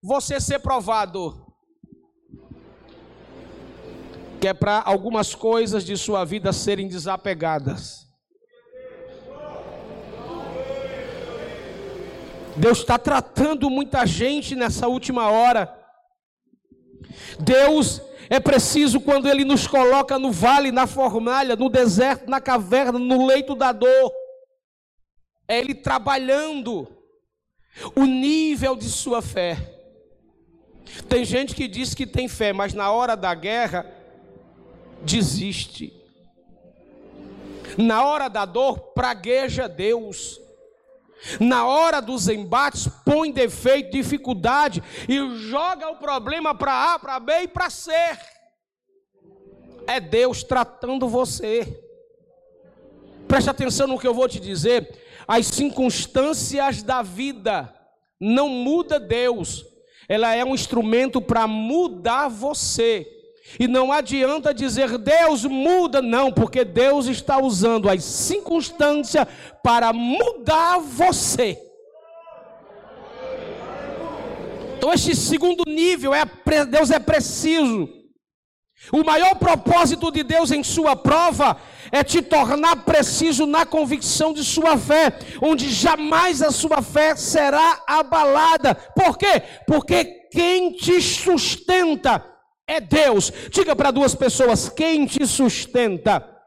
você 0.00 0.40
ser 0.40 0.60
provado. 0.60 1.44
Que 4.40 4.48
é 4.48 4.54
para 4.54 4.80
algumas 4.86 5.34
coisas 5.34 5.84
de 5.84 5.96
sua 5.96 6.24
vida 6.24 6.52
serem 6.52 6.86
desapegadas. 6.86 8.09
Deus 12.60 12.80
está 12.80 12.98
tratando 12.98 13.70
muita 13.70 14.04
gente 14.04 14.54
nessa 14.54 14.86
última 14.86 15.30
hora. 15.30 15.74
Deus 17.38 18.02
é 18.28 18.38
preciso 18.38 19.00
quando 19.00 19.28
Ele 19.28 19.46
nos 19.46 19.66
coloca 19.66 20.18
no 20.18 20.30
vale, 20.30 20.70
na 20.70 20.86
fornalha, 20.86 21.56
no 21.56 21.70
deserto, 21.70 22.28
na 22.28 22.38
caverna, 22.38 22.98
no 22.98 23.26
leito 23.26 23.54
da 23.54 23.72
dor. 23.72 24.12
É 25.48 25.58
Ele 25.58 25.74
trabalhando 25.74 26.86
o 27.96 28.04
nível 28.04 28.76
de 28.76 28.90
sua 28.90 29.22
fé. 29.22 29.56
Tem 31.08 31.24
gente 31.24 31.54
que 31.54 31.66
diz 31.66 31.94
que 31.94 32.06
tem 32.06 32.28
fé, 32.28 32.52
mas 32.52 32.74
na 32.74 32.92
hora 32.92 33.16
da 33.16 33.34
guerra 33.34 33.90
desiste. 35.02 35.94
Na 37.78 38.04
hora 38.04 38.28
da 38.28 38.44
dor, 38.44 38.92
pragueja 38.92 39.66
Deus. 39.66 40.38
Na 41.38 41.66
hora 41.66 42.00
dos 42.00 42.28
embates, 42.28 42.88
põe 43.04 43.30
defeito, 43.30 43.92
dificuldade 43.92 44.82
e 45.08 45.36
joga 45.36 45.90
o 45.90 45.96
problema 45.96 46.54
para 46.54 46.94
A, 46.94 46.98
para 46.98 47.20
B 47.20 47.32
e 47.42 47.48
para 47.48 47.68
C. 47.68 47.92
É 49.86 50.00
Deus 50.00 50.42
tratando 50.42 51.08
você. 51.08 51.84
Preste 53.28 53.50
atenção 53.50 53.86
no 53.86 53.98
que 53.98 54.08
eu 54.08 54.14
vou 54.14 54.28
te 54.28 54.40
dizer. 54.40 54.98
As 55.26 55.46
circunstâncias 55.46 56.82
da 56.82 57.02
vida 57.02 57.72
não 58.18 58.48
muda 58.48 58.98
Deus. 58.98 59.64
Ela 60.08 60.34
é 60.34 60.44
um 60.44 60.54
instrumento 60.54 61.20
para 61.20 61.46
mudar 61.46 62.28
você. 62.28 63.19
E 63.58 63.66
não 63.66 63.92
adianta 63.92 64.54
dizer 64.54 64.96
Deus 64.98 65.44
muda, 65.44 66.00
não, 66.00 66.32
porque 66.32 66.64
Deus 66.64 67.06
está 67.06 67.40
usando 67.42 67.88
as 67.88 68.04
circunstâncias 68.04 69.26
para 69.62 69.92
mudar 69.92 70.78
você. 70.78 71.58
Então, 74.76 74.92
este 74.94 75.14
segundo 75.14 75.64
nível 75.66 76.14
é 76.14 76.24
Deus 76.64 76.90
é 76.90 76.98
preciso. 76.98 77.88
O 78.90 79.04
maior 79.04 79.34
propósito 79.34 80.10
de 80.10 80.22
Deus 80.22 80.50
em 80.50 80.64
sua 80.64 80.96
prova 80.96 81.58
é 81.92 82.02
te 82.02 82.22
tornar 82.22 82.76
preciso 82.84 83.44
na 83.44 83.66
convicção 83.66 84.32
de 84.32 84.42
sua 84.42 84.78
fé, 84.78 85.12
onde 85.42 85.68
jamais 85.68 86.40
a 86.40 86.50
sua 86.50 86.80
fé 86.80 87.14
será 87.14 87.82
abalada. 87.86 88.74
Por 88.74 89.18
quê? 89.18 89.42
Porque 89.66 90.04
quem 90.32 90.72
te 90.72 91.00
sustenta 91.02 92.24
é 92.70 92.80
Deus. 92.80 93.32
Diga 93.50 93.74
para 93.74 93.90
duas 93.90 94.14
pessoas: 94.14 94.68
quem 94.68 95.06
te 95.06 95.26
sustenta 95.26 96.39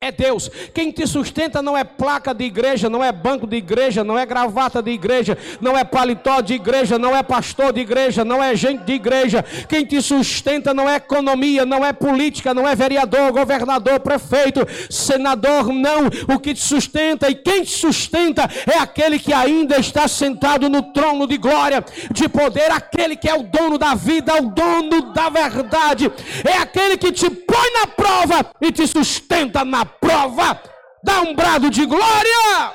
é 0.00 0.12
Deus. 0.12 0.48
Quem 0.72 0.92
te 0.92 1.06
sustenta 1.06 1.60
não 1.60 1.76
é 1.76 1.82
placa 1.82 2.32
de 2.32 2.44
igreja, 2.44 2.88
não 2.88 3.02
é 3.02 3.10
banco 3.10 3.48
de 3.48 3.56
igreja, 3.56 4.04
não 4.04 4.16
é 4.16 4.24
gravata 4.24 4.80
de 4.80 4.92
igreja, 4.92 5.36
não 5.60 5.76
é 5.76 5.82
paletó 5.82 6.40
de 6.40 6.54
igreja, 6.54 6.96
não 6.98 7.16
é 7.16 7.22
pastor 7.22 7.72
de 7.72 7.80
igreja, 7.80 8.24
não 8.24 8.42
é 8.42 8.54
gente 8.54 8.84
de 8.84 8.92
igreja. 8.92 9.44
Quem 9.68 9.84
te 9.84 10.00
sustenta 10.00 10.72
não 10.72 10.88
é 10.88 10.96
economia, 10.96 11.66
não 11.66 11.84
é 11.84 11.92
política, 11.92 12.54
não 12.54 12.66
é 12.66 12.76
vereador, 12.76 13.32
governador, 13.32 13.98
prefeito, 13.98 14.66
senador, 14.88 15.72
não. 15.72 16.06
O 16.32 16.38
que 16.38 16.54
te 16.54 16.62
sustenta 16.62 17.28
e 17.28 17.34
quem 17.34 17.64
te 17.64 17.70
sustenta 17.70 18.48
é 18.72 18.78
aquele 18.78 19.18
que 19.18 19.32
ainda 19.32 19.78
está 19.78 20.06
sentado 20.06 20.68
no 20.68 20.82
trono 20.92 21.26
de 21.26 21.36
glória, 21.36 21.84
de 22.12 22.28
poder, 22.28 22.70
aquele 22.70 23.16
que 23.16 23.28
é 23.28 23.34
o 23.34 23.42
dono 23.42 23.76
da 23.76 23.96
vida, 23.96 24.32
o 24.40 24.50
dono 24.50 25.12
da 25.12 25.28
verdade. 25.28 26.10
É 26.44 26.56
aquele 26.58 26.96
que 26.96 27.10
te 27.10 27.28
põe 27.28 27.72
na 27.80 27.86
prova 27.88 28.46
e 28.60 28.70
te 28.70 28.86
sustenta 28.86 29.64
na 29.64 29.87
prova. 29.88 30.60
Dá 31.02 31.22
um 31.22 31.34
brado 31.34 31.70
de 31.70 31.86
glória. 31.86 32.72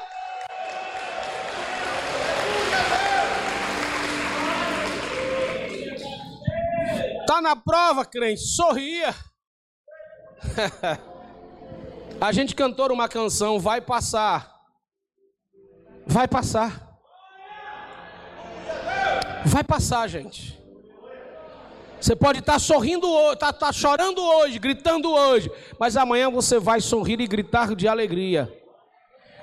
Tá 7.26 7.42
na 7.42 7.56
prova, 7.56 8.06
crente, 8.06 8.42
sorria. 8.42 9.16
A 12.22 12.32
gente 12.32 12.56
cantou 12.56 12.92
uma 12.92 13.10
canção, 13.10 13.60
vai 13.60 13.82
passar. 13.82 14.54
Vai 16.06 16.28
passar. 16.28 17.00
Vai 19.46 19.64
passar, 19.64 20.08
gente. 20.08 20.63
Você 22.04 22.18
pode 22.18 22.40
estar 22.40 22.60
sorrindo 22.60 23.10
hoje, 23.10 23.36
estar 23.36 23.54
tá, 23.54 23.68
tá 23.68 23.72
chorando 23.72 24.22
hoje, 24.22 24.60
gritando 24.60 25.10
hoje, 25.10 25.50
mas 25.80 25.96
amanhã 25.96 26.30
você 26.30 26.60
vai 26.60 26.82
sorrir 26.82 27.22
e 27.22 27.26
gritar 27.26 27.74
de 27.74 27.88
alegria. 27.88 28.54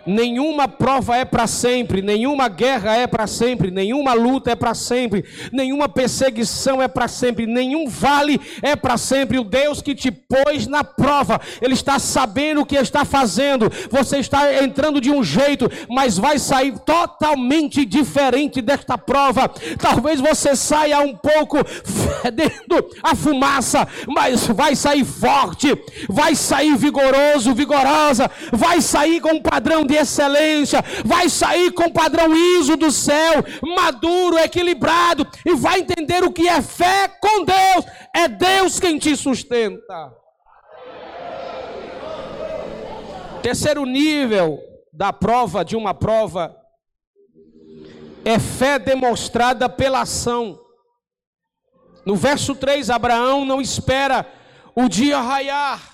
Nenhuma 0.06 0.66
prova 0.66 1.16
é 1.16 1.24
para 1.24 1.46
sempre, 1.46 2.02
nenhuma 2.02 2.48
guerra 2.48 2.96
é 2.96 3.06
para 3.06 3.26
sempre, 3.26 3.70
nenhuma 3.70 4.12
luta 4.12 4.50
é 4.50 4.54
para 4.54 4.74
sempre, 4.74 5.24
nenhuma 5.52 5.88
perseguição 5.88 6.82
é 6.82 6.88
para 6.88 7.08
sempre, 7.08 7.46
nenhum 7.46 7.88
vale 7.88 8.40
é 8.62 8.74
para 8.74 8.96
sempre. 8.96 9.38
O 9.38 9.44
Deus 9.44 9.82
que 9.82 9.94
te 9.94 10.10
pôs 10.10 10.66
na 10.66 10.82
prova, 10.82 11.40
Ele 11.60 11.74
está 11.74 11.98
sabendo 11.98 12.62
o 12.62 12.66
que 12.66 12.76
está 12.76 13.04
fazendo. 13.04 13.70
Você 13.90 14.18
está 14.18 14.62
entrando 14.62 15.00
de 15.00 15.10
um 15.10 15.22
jeito, 15.22 15.70
mas 15.88 16.18
vai 16.18 16.38
sair 16.38 16.78
totalmente 16.80 17.84
diferente 17.84 18.60
desta 18.62 18.96
prova. 18.96 19.48
Talvez 19.78 20.20
você 20.20 20.56
saia 20.56 21.00
um 21.00 21.14
pouco 21.14 21.58
fedendo 21.64 22.88
a 23.02 23.14
fumaça, 23.14 23.86
mas 24.08 24.46
vai 24.46 24.74
sair 24.74 25.04
forte, 25.04 25.76
vai 26.08 26.34
sair 26.34 26.76
vigoroso, 26.76 27.54
vigorosa, 27.54 28.30
vai 28.52 28.80
sair 28.80 29.20
com 29.20 29.34
um 29.34 29.42
padrão 29.42 29.84
de 29.90 29.96
excelência, 29.96 30.82
vai 31.04 31.28
sair 31.28 31.72
com 31.72 31.90
padrão 31.90 32.34
ISO 32.34 32.76
do 32.76 32.90
céu, 32.90 33.44
maduro, 33.76 34.38
equilibrado, 34.38 35.26
e 35.44 35.54
vai 35.54 35.80
entender 35.80 36.22
o 36.22 36.32
que 36.32 36.48
é 36.48 36.62
fé 36.62 37.08
com 37.08 37.44
Deus. 37.44 37.84
É 38.14 38.28
Deus 38.28 38.78
quem 38.78 38.98
te 38.98 39.16
sustenta. 39.16 40.14
Terceiro 43.42 43.84
nível 43.84 44.60
da 44.92 45.12
prova, 45.12 45.64
de 45.64 45.74
uma 45.74 45.94
prova, 45.94 46.54
é 48.24 48.38
fé 48.38 48.78
demonstrada 48.78 49.68
pela 49.68 50.02
ação. 50.02 50.58
No 52.04 52.14
verso 52.14 52.54
3, 52.54 52.90
Abraão 52.90 53.44
não 53.44 53.60
espera 53.60 54.26
o 54.74 54.88
dia 54.88 55.20
raiar 55.20 55.89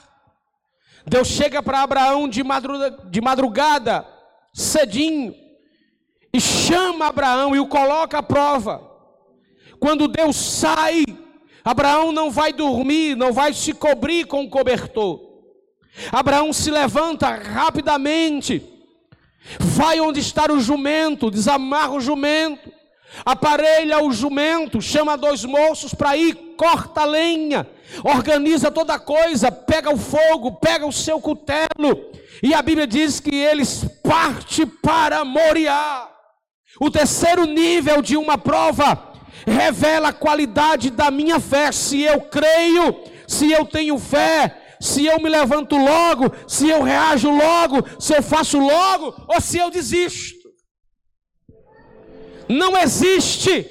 Deus 1.08 1.28
chega 1.28 1.62
para 1.62 1.82
Abraão 1.82 2.28
de 2.28 2.42
madrugada, 2.42 3.08
de 3.08 3.20
madrugada, 3.20 4.06
cedinho, 4.52 5.34
e 6.32 6.40
chama 6.40 7.06
Abraão 7.06 7.54
e 7.54 7.60
o 7.60 7.66
coloca 7.66 8.18
à 8.18 8.22
prova. 8.22 8.82
Quando 9.78 10.08
Deus 10.08 10.36
sai, 10.36 11.04
Abraão 11.64 12.12
não 12.12 12.30
vai 12.30 12.52
dormir, 12.52 13.16
não 13.16 13.32
vai 13.32 13.52
se 13.52 13.72
cobrir 13.72 14.26
com 14.26 14.44
o 14.44 14.50
cobertor. 14.50 15.20
Abraão 16.10 16.52
se 16.52 16.70
levanta 16.70 17.28
rapidamente, 17.28 18.62
vai 19.60 20.00
onde 20.00 20.20
está 20.20 20.50
o 20.52 20.60
jumento, 20.60 21.30
desamarra 21.30 21.92
o 21.92 22.00
jumento, 22.00 22.70
aparelha 23.24 24.02
o 24.02 24.12
jumento, 24.12 24.80
chama 24.80 25.16
dois 25.16 25.44
moços 25.44 25.94
para 25.94 26.16
ir, 26.16 26.34
corta 26.56 27.02
a 27.02 27.04
lenha, 27.04 27.68
organiza 28.04 28.70
toda 28.70 28.98
coisa, 28.98 29.50
pega 29.50 29.92
o 29.92 29.96
fogo, 29.96 30.52
pega 30.52 30.86
o 30.86 30.92
seu 30.92 31.20
cutelo, 31.20 32.10
e 32.42 32.54
a 32.54 32.62
Bíblia 32.62 32.86
diz 32.86 33.20
que 33.20 33.34
eles 33.34 33.84
partem 34.02 34.66
para 34.66 35.24
Moriá. 35.24 36.08
O 36.80 36.90
terceiro 36.90 37.46
nível 37.46 38.02
de 38.02 38.16
uma 38.16 38.36
prova 38.36 39.14
revela 39.46 40.08
a 40.08 40.12
qualidade 40.12 40.90
da 40.90 41.10
minha 41.10 41.40
fé. 41.40 41.72
Se 41.72 42.02
eu 42.02 42.20
creio, 42.22 42.94
se 43.26 43.50
eu 43.50 43.64
tenho 43.64 43.98
fé, 43.98 44.62
se 44.80 45.06
eu 45.06 45.18
me 45.20 45.28
levanto 45.28 45.76
logo, 45.76 46.30
se 46.46 46.68
eu 46.68 46.82
reajo 46.82 47.30
logo, 47.30 47.82
se 47.98 48.14
eu 48.14 48.22
faço 48.22 48.58
logo, 48.58 49.14
ou 49.26 49.40
se 49.40 49.56
eu 49.58 49.70
desisto. 49.70 50.35
Não 52.48 52.76
existe 52.76 53.66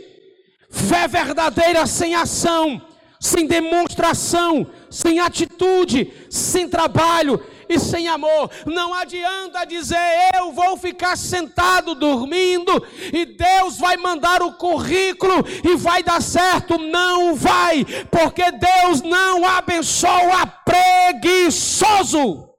fé 0.69 1.07
verdadeira 1.07 1.85
sem 1.85 2.15
ação 2.15 2.81
sem 3.25 3.47
demonstração, 3.47 4.67
sem 4.89 5.19
atitude, 5.19 6.13
sem 6.29 6.69
trabalho 6.69 7.43
e 7.67 7.79
sem 7.79 8.07
amor. 8.07 8.51
Não 8.65 8.93
adianta 8.93 9.65
dizer 9.65 9.97
eu 10.35 10.51
vou 10.51 10.77
ficar 10.77 11.17
sentado 11.17 11.95
dormindo 11.95 12.71
e 13.11 13.25
Deus 13.25 13.79
vai 13.79 13.97
mandar 13.97 14.43
o 14.43 14.53
currículo 14.53 15.43
e 15.63 15.75
vai 15.75 16.03
dar 16.03 16.21
certo. 16.21 16.77
Não 16.77 17.33
vai, 17.35 17.83
porque 18.11 18.43
Deus 18.51 19.01
não 19.01 19.45
abençoa 19.45 20.45
preguiçoso. 20.63 22.54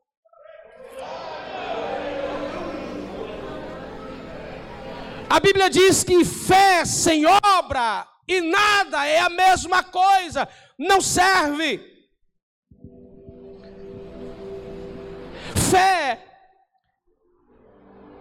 A 5.29 5.41
Bíblia 5.41 5.69
diz 5.69 6.05
que 6.05 6.25
fé 6.25 6.85
sem 6.85 7.25
obra 7.27 8.07
e 8.29 8.41
nada 8.41 9.07
é 9.07 9.21
a 9.21 9.29
mesma 9.29 9.83
coisa, 9.83 10.49
não 10.79 11.01
serve. 11.01 11.81
Fé 15.71 16.23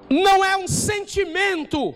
não 0.10 0.44
é 0.44 0.58
um 0.58 0.68
sentimento 0.68 1.94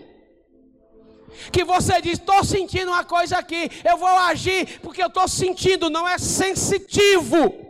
que 1.52 1.64
você 1.64 2.00
diz, 2.00 2.18
estou 2.18 2.44
sentindo 2.44 2.90
uma 2.90 3.04
coisa 3.04 3.38
aqui, 3.38 3.70
eu 3.84 3.96
vou 3.96 4.08
agir 4.08 4.80
porque 4.80 5.02
eu 5.02 5.06
estou 5.06 5.26
sentindo, 5.28 5.90
não 5.90 6.08
é 6.08 6.18
sensitivo. 6.18 7.68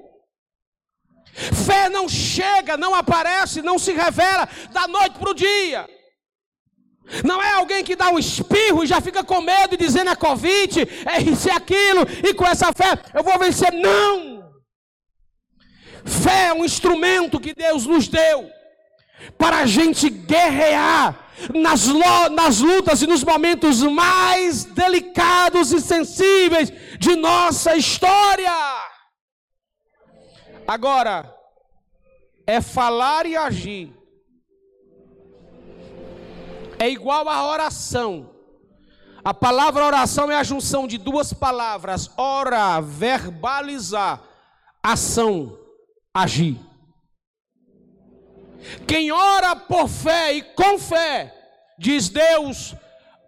Fé 1.67 1.89
não 1.89 2.09
chega, 2.09 2.77
não 2.77 2.95
aparece, 2.95 3.63
não 3.63 3.79
se 3.79 3.93
revela 3.93 4.49
da 4.73 4.89
noite 4.89 5.19
para 5.19 5.31
o 5.31 5.35
dia. 5.35 5.89
Não 7.25 7.43
é 7.43 7.53
alguém 7.53 7.83
que 7.83 7.97
dá 7.97 8.11
um 8.11 8.19
espirro 8.19 8.85
e 8.85 8.87
já 8.87 9.01
fica 9.01 9.25
com 9.25 9.41
medo 9.41 9.75
e 9.75 9.79
dizendo 9.79 10.11
é 10.11 10.17
Covid, 10.17 10.89
é 11.07 11.21
isso 11.21 11.49
e 11.49 11.51
aquilo, 11.51 12.07
e 12.25 12.33
com 12.35 12.47
essa 12.47 12.73
fé 12.73 12.99
eu 13.15 13.23
vou 13.23 13.39
vencer. 13.39 13.73
Não! 13.73 14.41
Fé 16.05 16.47
é 16.47 16.53
um 16.53 16.65
instrumento 16.65 17.41
que 17.41 17.55
Deus 17.55 17.87
nos 17.87 18.09
deu 18.09 18.51
para 19.37 19.59
a 19.59 19.67
gente 19.67 20.09
guerrear 20.09 21.31
nas, 21.55 21.87
nas 22.31 22.61
lutas 22.61 23.03
e 23.03 23.07
nos 23.07 23.23
momentos 23.25 23.83
mais 23.83 24.65
delicados 24.65 25.73
e 25.73 25.81
sensíveis 25.81 26.73
de 26.99 27.17
nossa 27.17 27.77
história. 27.77 28.53
Agora, 30.67 31.35
é 32.47 32.61
falar 32.61 33.27
e 33.27 33.37
agir 33.37 34.00
é 36.81 36.89
igual 36.89 37.29
à 37.29 37.47
oração. 37.47 38.31
A 39.23 39.35
palavra 39.35 39.85
oração 39.85 40.33
é 40.33 40.37
a 40.37 40.43
junção 40.43 40.87
de 40.87 40.97
duas 40.97 41.33
palavras: 41.33 42.11
ora, 42.17 42.81
verbalizar, 42.81 44.23
ação, 44.83 45.59
agir. 46.15 46.59
Quem 48.87 49.13
ora 49.13 49.55
por 49.55 49.89
fé 49.89 50.33
e 50.33 50.43
com 50.43 50.79
fé, 50.79 51.35
diz 51.79 52.09
Deus, 52.09 52.75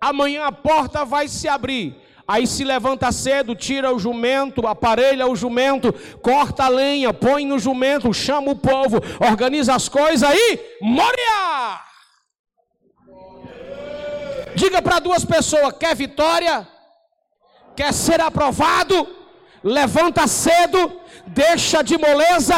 amanhã 0.01 0.47
a 0.47 0.53
porta 0.53 1.05
vai 1.05 1.29
se 1.29 1.47
abrir. 1.47 1.95
Aí 2.27 2.47
se 2.47 2.65
levanta 2.65 3.13
cedo, 3.13 3.55
tira 3.55 3.93
o 3.93 3.99
jumento, 3.99 4.67
aparelha 4.67 5.27
o 5.27 5.37
jumento, 5.37 5.93
corta 6.23 6.65
a 6.65 6.69
lenha, 6.69 7.13
põe 7.13 7.45
no 7.45 7.59
jumento, 7.59 8.15
chama 8.15 8.53
o 8.53 8.57
povo, 8.57 8.99
organiza 9.21 9.75
as 9.75 9.89
coisas 9.89 10.31
e 10.33 10.61
Moria! 10.81 11.92
Diga 14.63 14.81
para 14.81 15.01
duas 15.01 15.25
pessoas: 15.25 15.75
quer 15.77 15.97
vitória? 15.97 16.69
Quer 17.75 17.93
ser 17.93 18.21
aprovado? 18.21 19.09
Levanta 19.65 20.29
cedo, 20.29 21.01
deixa 21.27 21.83
de 21.83 21.99
moleza, 21.99 22.55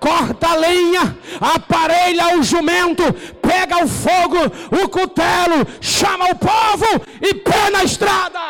corta 0.00 0.48
a 0.48 0.54
lenha, 0.54 1.18
aparelha 1.40 2.38
o 2.38 2.42
jumento, 2.42 3.02
pega 3.42 3.84
o 3.84 3.88
fogo, 3.88 4.38
o 4.82 4.88
cutelo, 4.88 5.66
chama 5.80 6.26
o 6.30 6.36
povo 6.36 6.86
e 7.20 7.34
pé 7.34 7.70
na 7.70 7.84
estrada. 7.84 8.40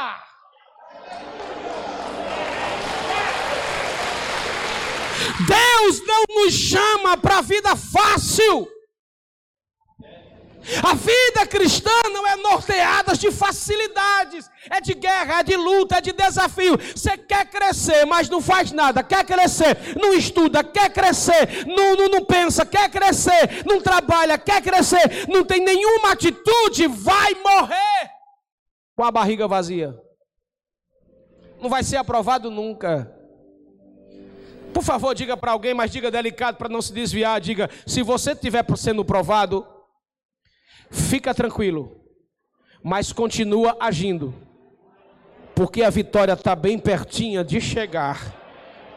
Deus 5.46 6.06
não 6.06 6.24
nos 6.28 6.54
chama 6.54 7.16
para 7.16 7.38
a 7.38 7.42
vida 7.42 7.74
fácil. 7.74 8.68
A 10.82 10.94
vida 10.94 11.46
cristã 11.46 11.90
não 12.12 12.26
é 12.26 12.36
norteada 12.36 13.14
de 13.14 13.30
facilidades, 13.30 14.48
é 14.70 14.80
de 14.80 14.94
guerra, 14.94 15.40
é 15.40 15.42
de 15.42 15.56
luta, 15.56 15.96
é 15.96 16.00
de 16.00 16.12
desafio. 16.12 16.78
Você 16.78 17.16
quer 17.16 17.46
crescer, 17.46 18.04
mas 18.06 18.28
não 18.28 18.40
faz 18.40 18.72
nada, 18.72 19.02
quer 19.02 19.24
crescer, 19.24 19.76
não 20.00 20.12
estuda, 20.14 20.62
quer 20.62 20.90
crescer, 20.90 21.66
não, 21.66 21.96
não, 21.96 22.08
não 22.08 22.24
pensa, 22.24 22.64
quer 22.64 22.88
crescer, 22.90 23.64
não 23.66 23.80
trabalha, 23.80 24.38
quer 24.38 24.62
crescer, 24.62 25.26
não 25.28 25.44
tem 25.44 25.60
nenhuma 25.60 26.12
atitude, 26.12 26.86
vai 26.86 27.34
morrer 27.34 28.10
com 28.94 29.04
a 29.04 29.10
barriga 29.10 29.48
vazia. 29.48 29.96
Não 31.60 31.68
vai 31.68 31.82
ser 31.82 31.96
aprovado 31.96 32.50
nunca. 32.50 33.12
Por 34.72 34.82
favor, 34.82 35.14
diga 35.14 35.36
para 35.36 35.52
alguém, 35.52 35.74
mas 35.74 35.90
diga 35.90 36.10
delicado 36.10 36.56
para 36.56 36.68
não 36.68 36.80
se 36.80 36.92
desviar. 36.92 37.40
Diga: 37.40 37.68
se 37.86 38.02
você 38.02 38.32
estiver 38.32 38.64
sendo 38.76 39.04
provado, 39.04 39.66
fica 40.92 41.34
tranquilo, 41.34 41.96
mas 42.84 43.12
continua 43.12 43.76
agindo, 43.80 44.34
porque 45.54 45.82
a 45.82 45.90
vitória 45.90 46.34
está 46.34 46.54
bem 46.54 46.78
pertinha 46.78 47.42
de 47.42 47.60
chegar. 47.60 48.40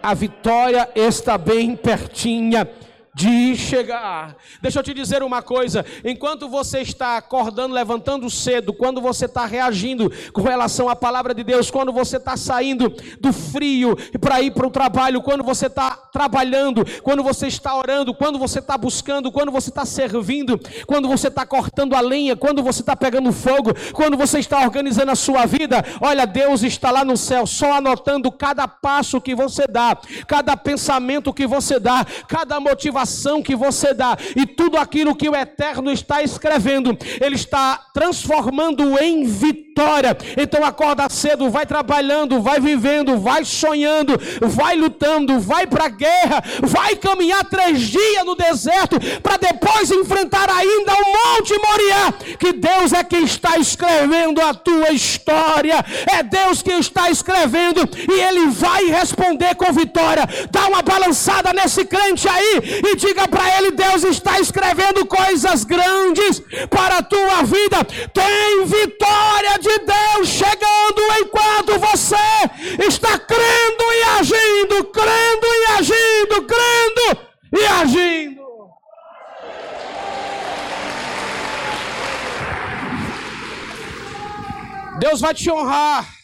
A 0.03 0.13
vitória 0.13 0.87
está 0.93 1.35
bem 1.35 1.75
pertinha 1.75 2.69
de 3.15 3.55
chegar. 3.55 4.35
Deixa 4.61 4.77
eu 4.77 4.83
te 4.83 4.93
dizer 4.93 5.23
uma 5.23 5.41
coisa: 5.41 5.85
enquanto 6.03 6.49
você 6.49 6.81
está 6.81 7.15
acordando, 7.15 7.73
levantando 7.73 8.29
cedo, 8.29 8.73
quando 8.73 8.99
você 8.99 9.23
está 9.23 9.45
reagindo 9.45 10.11
com 10.33 10.41
relação 10.41 10.89
à 10.89 10.97
palavra 10.97 11.33
de 11.33 11.41
Deus, 11.41 11.71
quando 11.71 11.93
você 11.93 12.17
está 12.17 12.35
saindo 12.35 12.93
do 13.21 13.31
frio 13.31 13.95
para 14.19 14.41
ir 14.41 14.51
para 14.51 14.67
o 14.67 14.69
trabalho, 14.69 15.21
quando 15.21 15.45
você 15.45 15.67
está 15.67 15.91
trabalhando, 15.91 16.83
quando 17.03 17.23
você 17.23 17.47
está 17.47 17.73
orando, 17.73 18.13
quando 18.13 18.37
você 18.37 18.59
está 18.59 18.77
buscando, 18.77 19.31
quando 19.31 19.49
você 19.49 19.69
está 19.69 19.85
servindo, 19.85 20.59
quando 20.85 21.07
você 21.07 21.29
está 21.29 21.45
cortando 21.45 21.95
a 21.95 22.01
lenha, 22.01 22.35
quando 22.35 22.61
você 22.61 22.81
está 22.81 22.97
pegando 22.97 23.31
fogo, 23.31 23.71
quando 23.93 24.17
você 24.17 24.39
está 24.39 24.59
organizando 24.59 25.11
a 25.11 25.15
sua 25.15 25.45
vida, 25.45 25.85
olha, 26.01 26.27
Deus 26.27 26.63
está 26.63 26.91
lá 26.91 27.05
no 27.05 27.15
céu, 27.15 27.47
só 27.47 27.75
anotando 27.75 28.29
cada 28.29 28.67
passo 28.67 29.21
que 29.21 29.33
você 29.33 29.65
dá, 29.67 29.97
cada 30.27 30.57
pensamento 30.57 31.33
que 31.33 31.47
você 31.47 31.79
dá, 31.79 32.05
cada 32.27 32.59
motivação 32.59 33.04
que 33.41 33.55
você 33.55 33.93
dá 33.93 34.17
e 34.35 34.45
tudo 34.45 34.77
aquilo 34.77 35.15
que 35.15 35.29
o 35.29 35.35
Eterno 35.35 35.91
está 35.91 36.21
escrevendo, 36.21 36.97
Ele 37.21 37.35
está 37.35 37.77
transformando 37.93 38.97
em 38.99 39.23
vitória. 39.75 40.17
Então 40.37 40.63
acorda 40.63 41.09
cedo, 41.09 41.49
vai 41.49 41.65
trabalhando, 41.65 42.41
vai 42.41 42.61
vivendo, 42.61 43.19
vai 43.19 43.43
sonhando, 43.43 44.13
vai 44.41 44.77
lutando, 44.77 45.37
vai 45.37 45.67
para 45.67 45.85
a 45.85 45.89
guerra, 45.89 46.41
vai 46.61 46.95
caminhar 46.95 47.43
três 47.43 47.81
dias 47.81 48.25
no 48.25 48.35
deserto 48.35 48.97
para 49.21 49.35
depois 49.35 49.91
enfrentar 49.91 50.49
ainda 50.49 50.93
o 50.93 51.35
Monte 51.35 51.53
Moriá. 51.59 52.13
Que 52.39 52.53
Deus 52.53 52.93
é 52.93 53.03
quem 53.03 53.25
está 53.25 53.57
escrevendo 53.57 54.41
a 54.41 54.53
tua 54.53 54.91
história, 54.91 55.83
é 56.09 56.23
Deus 56.23 56.61
quem 56.61 56.79
está 56.79 57.09
escrevendo 57.09 57.81
e 58.09 58.21
Ele 58.21 58.47
vai 58.51 58.85
responder 58.85 59.55
com 59.55 59.73
vitória. 59.73 60.23
Dá 60.51 60.67
uma 60.67 60.81
balançada 60.81 61.51
nesse 61.51 61.83
crente 61.83 62.29
aí 62.29 62.81
e 62.85 62.95
diga 62.95 63.27
para 63.27 63.57
ele: 63.57 63.71
Deus 63.71 64.05
está 64.05 64.39
escrevendo 64.39 65.05
coisas 65.05 65.65
grandes 65.65 66.41
para 66.69 66.99
a 66.99 67.03
tua 67.03 67.43
vida. 67.43 67.83
Tem 68.13 68.65
vitória 68.65 69.64
de 69.65 69.79
Deus 69.79 70.27
chegando 70.27 71.01
enquanto 71.19 71.79
você 71.79 72.15
está 72.87 73.17
crendo 73.17 73.83
e 73.93 74.03
agindo, 74.19 74.85
crendo 74.85 75.47
e 75.47 75.65
agindo, 75.77 76.43
crendo 76.43 77.19
e 77.51 77.65
agindo. 77.65 78.45
Deus 84.99 85.19
vai 85.19 85.33
te 85.33 85.49
honrar. 85.49 86.14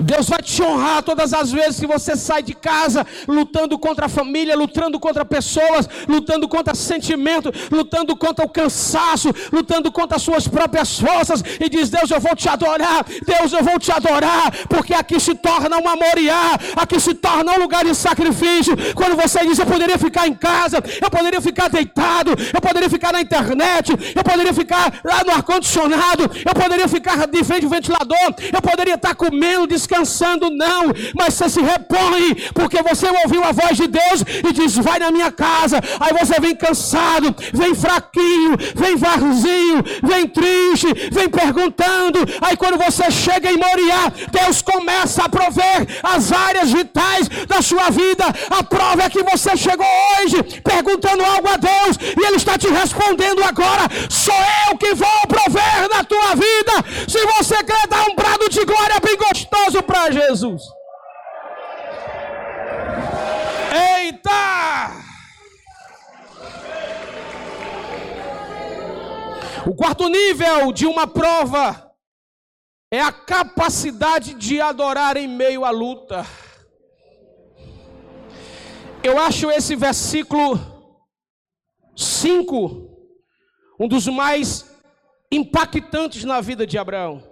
Deus 0.00 0.28
vai 0.28 0.42
te 0.42 0.62
honrar 0.62 1.02
todas 1.02 1.32
as 1.34 1.52
vezes 1.52 1.78
que 1.78 1.86
você 1.86 2.16
sai 2.16 2.42
de 2.42 2.54
casa 2.54 3.06
lutando 3.28 3.78
contra 3.78 4.06
a 4.06 4.08
família, 4.08 4.56
lutando 4.56 4.98
contra 4.98 5.24
pessoas, 5.24 5.88
lutando 6.08 6.48
contra 6.48 6.74
sentimento, 6.74 7.52
lutando 7.70 8.16
contra 8.16 8.44
o 8.44 8.48
cansaço, 8.48 9.30
lutando 9.52 9.92
contra 9.92 10.16
as 10.16 10.22
suas 10.22 10.48
próprias 10.48 10.98
forças 10.98 11.42
e 11.60 11.68
diz: 11.68 11.90
Deus, 11.90 12.10
eu 12.10 12.20
vou 12.20 12.34
te 12.34 12.48
adorar, 12.48 13.04
Deus, 13.26 13.52
eu 13.52 13.62
vou 13.62 13.78
te 13.78 13.92
adorar, 13.92 14.50
porque 14.68 14.94
aqui 14.94 15.20
se 15.20 15.34
torna 15.34 15.76
uma 15.76 15.94
moriá, 15.96 16.58
aqui 16.76 16.98
se 16.98 17.14
torna 17.14 17.52
um 17.52 17.58
lugar 17.58 17.84
de 17.84 17.94
sacrifício. 17.94 18.74
Quando 18.94 19.16
você 19.16 19.44
diz: 19.46 19.58
Eu 19.58 19.66
poderia 19.66 19.98
ficar 19.98 20.26
em 20.26 20.34
casa, 20.34 20.82
eu 21.00 21.10
poderia 21.10 21.40
ficar 21.40 21.68
deitado, 21.68 22.30
eu 22.30 22.60
poderia 22.60 22.88
ficar 22.88 23.12
na 23.12 23.20
internet, 23.20 23.92
eu 24.14 24.24
poderia 24.24 24.54
ficar 24.54 25.00
lá 25.04 25.22
no 25.24 25.32
ar-condicionado, 25.32 26.22
eu 26.22 26.54
poderia 26.54 26.88
ficar 26.88 27.26
de 27.26 27.44
frente 27.44 27.64
ao 27.64 27.70
ventilador, 27.70 28.34
eu 28.52 28.62
poderia 28.62 28.94
estar 28.94 29.14
comendo, 29.14 29.66
descansando 29.66 29.89
descansando, 29.90 30.50
não, 30.50 30.86
mas 31.14 31.34
você 31.34 31.48
se 31.48 31.60
repõe, 31.60 32.34
porque 32.54 32.80
você 32.82 33.06
ouviu 33.24 33.42
a 33.44 33.52
voz 33.52 33.76
de 33.76 33.88
Deus 33.88 34.24
e 34.48 34.52
diz: 34.52 34.76
Vai 34.76 34.98
na 34.98 35.10
minha 35.10 35.32
casa. 35.32 35.80
Aí 35.98 36.12
você 36.12 36.40
vem 36.40 36.54
cansado, 36.54 37.34
vem 37.52 37.74
fraquinho, 37.74 38.56
vem 38.74 38.96
vazio, 38.96 39.82
vem 40.02 40.28
triste, 40.28 40.86
vem 41.10 41.28
perguntando. 41.28 42.20
Aí 42.40 42.56
quando 42.56 42.78
você 42.78 43.10
chega 43.10 43.50
em 43.50 43.56
Moriá, 43.56 44.12
Deus 44.30 44.62
começa 44.62 45.24
a 45.24 45.28
prover 45.28 45.86
as 46.02 46.30
áreas 46.30 46.70
vitais 46.70 47.28
da 47.48 47.60
sua 47.60 47.90
vida. 47.90 48.24
A 48.50 48.62
prova 48.62 49.02
é 49.02 49.10
que 49.10 49.22
você 49.22 49.56
chegou 49.56 49.86
hoje 50.16 50.42
perguntando 50.62 51.24
algo 51.24 51.48
a 51.48 51.56
Deus 51.56 51.96
e 52.16 52.26
Ele 52.26 52.36
está 52.36 52.56
te 52.56 52.68
respondendo 52.68 53.42
agora. 53.42 53.88
Sou 54.08 54.34
eu 54.68 54.78
que 54.78 54.94
vou 54.94 55.20
prover 55.26 55.88
na 55.92 56.04
tua 56.04 56.34
vida. 56.34 56.72
Se 57.08 57.18
você 57.36 57.62
quer 57.64 57.88
dar 57.88 58.08
um 58.08 58.14
brado 58.14 58.48
de 58.48 58.64
glória 58.64 59.00
bem 59.02 59.16
gostoso 59.16 59.79
para 59.82 60.10
Jesus. 60.10 60.62
Eita! 63.72 64.30
O 69.66 69.74
quarto 69.74 70.08
nível 70.08 70.72
de 70.72 70.86
uma 70.86 71.06
prova 71.06 71.92
é 72.90 73.00
a 73.00 73.12
capacidade 73.12 74.34
de 74.34 74.60
adorar 74.60 75.16
em 75.16 75.28
meio 75.28 75.64
à 75.64 75.70
luta. 75.70 76.26
Eu 79.02 79.18
acho 79.18 79.50
esse 79.50 79.76
versículo 79.76 80.58
5 81.96 82.90
um 83.78 83.88
dos 83.88 84.06
mais 84.08 84.78
impactantes 85.32 86.22
na 86.24 86.40
vida 86.42 86.66
de 86.66 86.76
Abraão. 86.76 87.29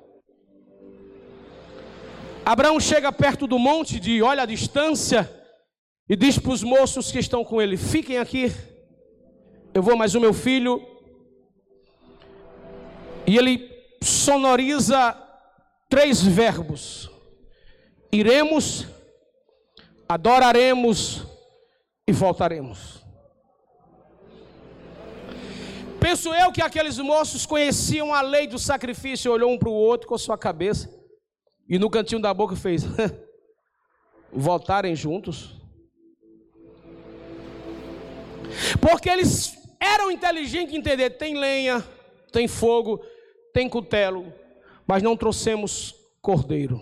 Abraão 2.48 2.80
chega 2.80 3.12
perto 3.12 3.46
do 3.46 3.58
monte 3.58 4.00
de 4.00 4.22
olha 4.22 4.44
a 4.44 4.46
distância 4.46 5.30
e 6.08 6.16
diz 6.16 6.38
para 6.38 6.52
os 6.52 6.62
moços 6.62 7.12
que 7.12 7.18
estão 7.18 7.44
com 7.44 7.60
ele: 7.60 7.76
Fiquem 7.76 8.16
aqui, 8.16 8.50
eu 9.74 9.82
vou 9.82 9.94
mais 9.98 10.14
o 10.14 10.20
meu 10.20 10.32
filho. 10.32 10.82
E 13.26 13.36
ele 13.36 13.70
sonoriza 14.02 15.14
três 15.90 16.22
verbos: 16.22 17.10
iremos, 18.10 18.86
adoraremos 20.08 21.26
e 22.06 22.12
voltaremos. 22.12 23.04
Penso 26.00 26.32
eu 26.32 26.50
que 26.50 26.62
aqueles 26.62 26.96
moços 26.96 27.44
conheciam 27.44 28.14
a 28.14 28.22
lei 28.22 28.46
do 28.46 28.58
sacrifício, 28.58 29.30
olhou 29.30 29.52
um 29.52 29.58
para 29.58 29.68
o 29.68 29.74
outro 29.74 30.08
com 30.08 30.14
a 30.14 30.18
sua 30.18 30.38
cabeça. 30.38 30.97
E 31.68 31.78
no 31.78 31.90
cantinho 31.90 32.20
da 32.20 32.32
boca 32.32 32.56
fez: 32.56 32.84
voltarem 34.32 34.96
juntos. 34.96 35.54
Porque 38.80 39.10
eles 39.10 39.56
eram 39.78 40.10
inteligentes 40.10 40.74
em 40.74 40.78
entender: 40.78 41.10
tem 41.10 41.38
lenha, 41.38 41.84
tem 42.32 42.48
fogo, 42.48 43.04
tem 43.52 43.68
cutelo, 43.68 44.32
mas 44.86 45.02
não 45.02 45.16
trouxemos 45.16 45.94
cordeiro. 46.22 46.80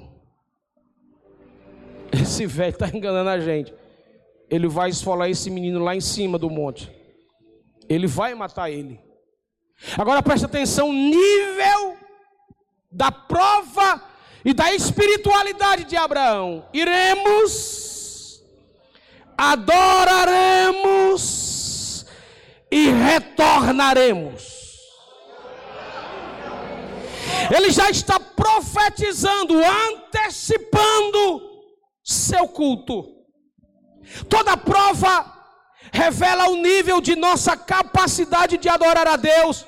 Esse 2.12 2.46
velho 2.46 2.70
está 2.70 2.88
enganando 2.88 3.30
a 3.30 3.40
gente. 3.40 3.74
Ele 4.48 4.68
vai 4.68 4.90
esfolar 4.90 5.28
esse 5.28 5.50
menino 5.50 5.82
lá 5.82 5.96
em 5.96 6.00
cima 6.00 6.38
do 6.38 6.48
monte. 6.48 6.90
Ele 7.88 8.06
vai 8.06 8.34
matar 8.34 8.70
ele. 8.70 9.00
Agora 9.98 10.22
presta 10.22 10.46
atenção: 10.46 10.92
nível 10.92 11.96
da 12.90 13.10
prova 13.10 14.15
e 14.46 14.54
da 14.54 14.72
espiritualidade 14.72 15.82
de 15.82 15.96
Abraão. 15.96 16.68
Iremos, 16.72 18.40
adoraremos 19.36 20.46
e 22.70 22.88
retornaremos. 22.90 24.54
Ele 27.52 27.70
já 27.70 27.90
está 27.90 28.20
profetizando, 28.20 29.60
antecipando 29.88 31.42
seu 32.04 32.46
culto. 32.46 33.04
Toda 34.28 34.56
prova 34.56 35.34
revela 35.92 36.50
o 36.50 36.54
nível 36.54 37.00
de 37.00 37.16
nossa 37.16 37.56
capacidade 37.56 38.58
de 38.58 38.68
adorar 38.68 39.08
a 39.08 39.16
Deus 39.16 39.66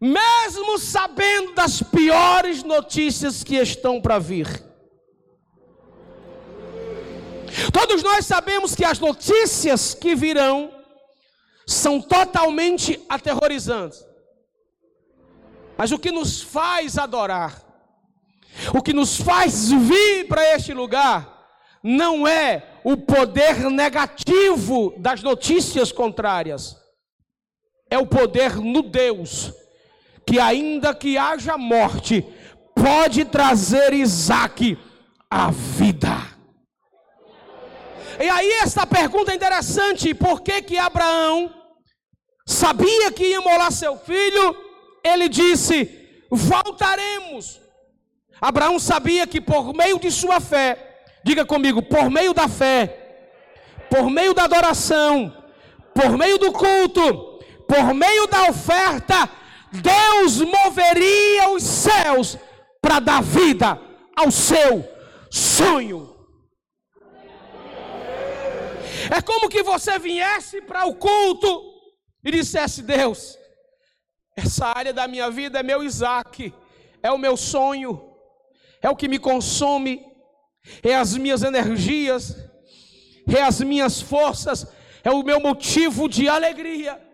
mesmo 0.00 0.78
sabendo 0.78 1.54
das 1.54 1.82
piores 1.82 2.62
notícias 2.62 3.42
que 3.42 3.56
estão 3.56 4.00
para 4.00 4.18
vir. 4.18 4.64
Todos 7.72 8.02
nós 8.02 8.26
sabemos 8.26 8.74
que 8.74 8.84
as 8.84 8.98
notícias 8.98 9.94
que 9.94 10.14
virão 10.14 10.70
são 11.66 12.00
totalmente 12.00 13.02
aterrorizantes. 13.08 14.04
Mas 15.76 15.90
o 15.92 15.98
que 15.98 16.10
nos 16.10 16.42
faz 16.42 16.98
adorar, 16.98 17.62
o 18.74 18.82
que 18.82 18.92
nos 18.92 19.16
faz 19.16 19.70
vir 19.70 20.26
para 20.28 20.54
este 20.54 20.72
lugar, 20.72 21.34
não 21.82 22.26
é 22.26 22.80
o 22.84 22.96
poder 22.96 23.70
negativo 23.70 24.94
das 24.98 25.22
notícias 25.22 25.92
contrárias, 25.92 26.76
é 27.90 27.98
o 27.98 28.06
poder 28.06 28.56
no 28.56 28.82
Deus 28.82 29.52
que 30.26 30.40
ainda 30.40 30.92
que 30.94 31.16
haja 31.16 31.56
morte, 31.56 32.24
pode 32.74 33.24
trazer 33.24 33.94
Isaac 33.94 34.76
à 35.30 35.50
vida. 35.50 36.36
E 38.18 38.28
aí 38.28 38.50
esta 38.62 38.86
pergunta 38.86 39.30
é 39.30 39.36
interessante, 39.36 40.14
por 40.14 40.40
que 40.40 40.62
que 40.62 40.78
Abraão 40.78 41.52
sabia 42.46 43.12
que 43.12 43.24
ia 43.24 43.40
molar 43.40 43.70
seu 43.70 43.96
filho? 43.98 44.56
Ele 45.04 45.28
disse: 45.28 46.26
"Voltaremos". 46.30 47.60
Abraão 48.40 48.78
sabia 48.78 49.26
que 49.26 49.40
por 49.40 49.74
meio 49.74 49.98
de 49.98 50.10
sua 50.10 50.40
fé, 50.40 51.04
diga 51.24 51.44
comigo, 51.44 51.82
por 51.82 52.10
meio 52.10 52.34
da 52.34 52.48
fé, 52.48 53.06
por 53.88 54.10
meio 54.10 54.34
da 54.34 54.44
adoração, 54.44 55.32
por 55.94 56.16
meio 56.18 56.38
do 56.38 56.52
culto, 56.52 57.40
por 57.66 57.94
meio 57.94 58.26
da 58.26 58.48
oferta, 58.50 59.28
Deus 59.82 60.40
moveria 60.40 61.50
os 61.50 61.62
céus 61.62 62.38
para 62.80 63.00
dar 63.00 63.22
vida 63.22 63.80
ao 64.16 64.30
seu 64.30 64.88
sonho. 65.30 66.14
É 69.10 69.20
como 69.20 69.48
que 69.48 69.62
você 69.62 69.98
viesse 69.98 70.60
para 70.62 70.86
o 70.86 70.94
culto 70.94 71.62
e 72.24 72.30
dissesse: 72.30 72.82
Deus, 72.82 73.38
essa 74.36 74.66
área 74.66 74.92
da 74.92 75.06
minha 75.06 75.30
vida 75.30 75.60
é 75.60 75.62
meu 75.62 75.82
Isaac, 75.82 76.52
é 77.02 77.10
o 77.10 77.18
meu 77.18 77.36
sonho, 77.36 78.16
é 78.82 78.90
o 78.90 78.96
que 78.96 79.08
me 79.08 79.18
consome, 79.18 80.04
é 80.82 80.94
as 80.94 81.16
minhas 81.16 81.42
energias, 81.42 82.36
é 83.32 83.42
as 83.42 83.60
minhas 83.60 84.00
forças, 84.00 84.66
é 85.04 85.10
o 85.10 85.22
meu 85.22 85.40
motivo 85.40 86.08
de 86.08 86.28
alegria. 86.28 87.05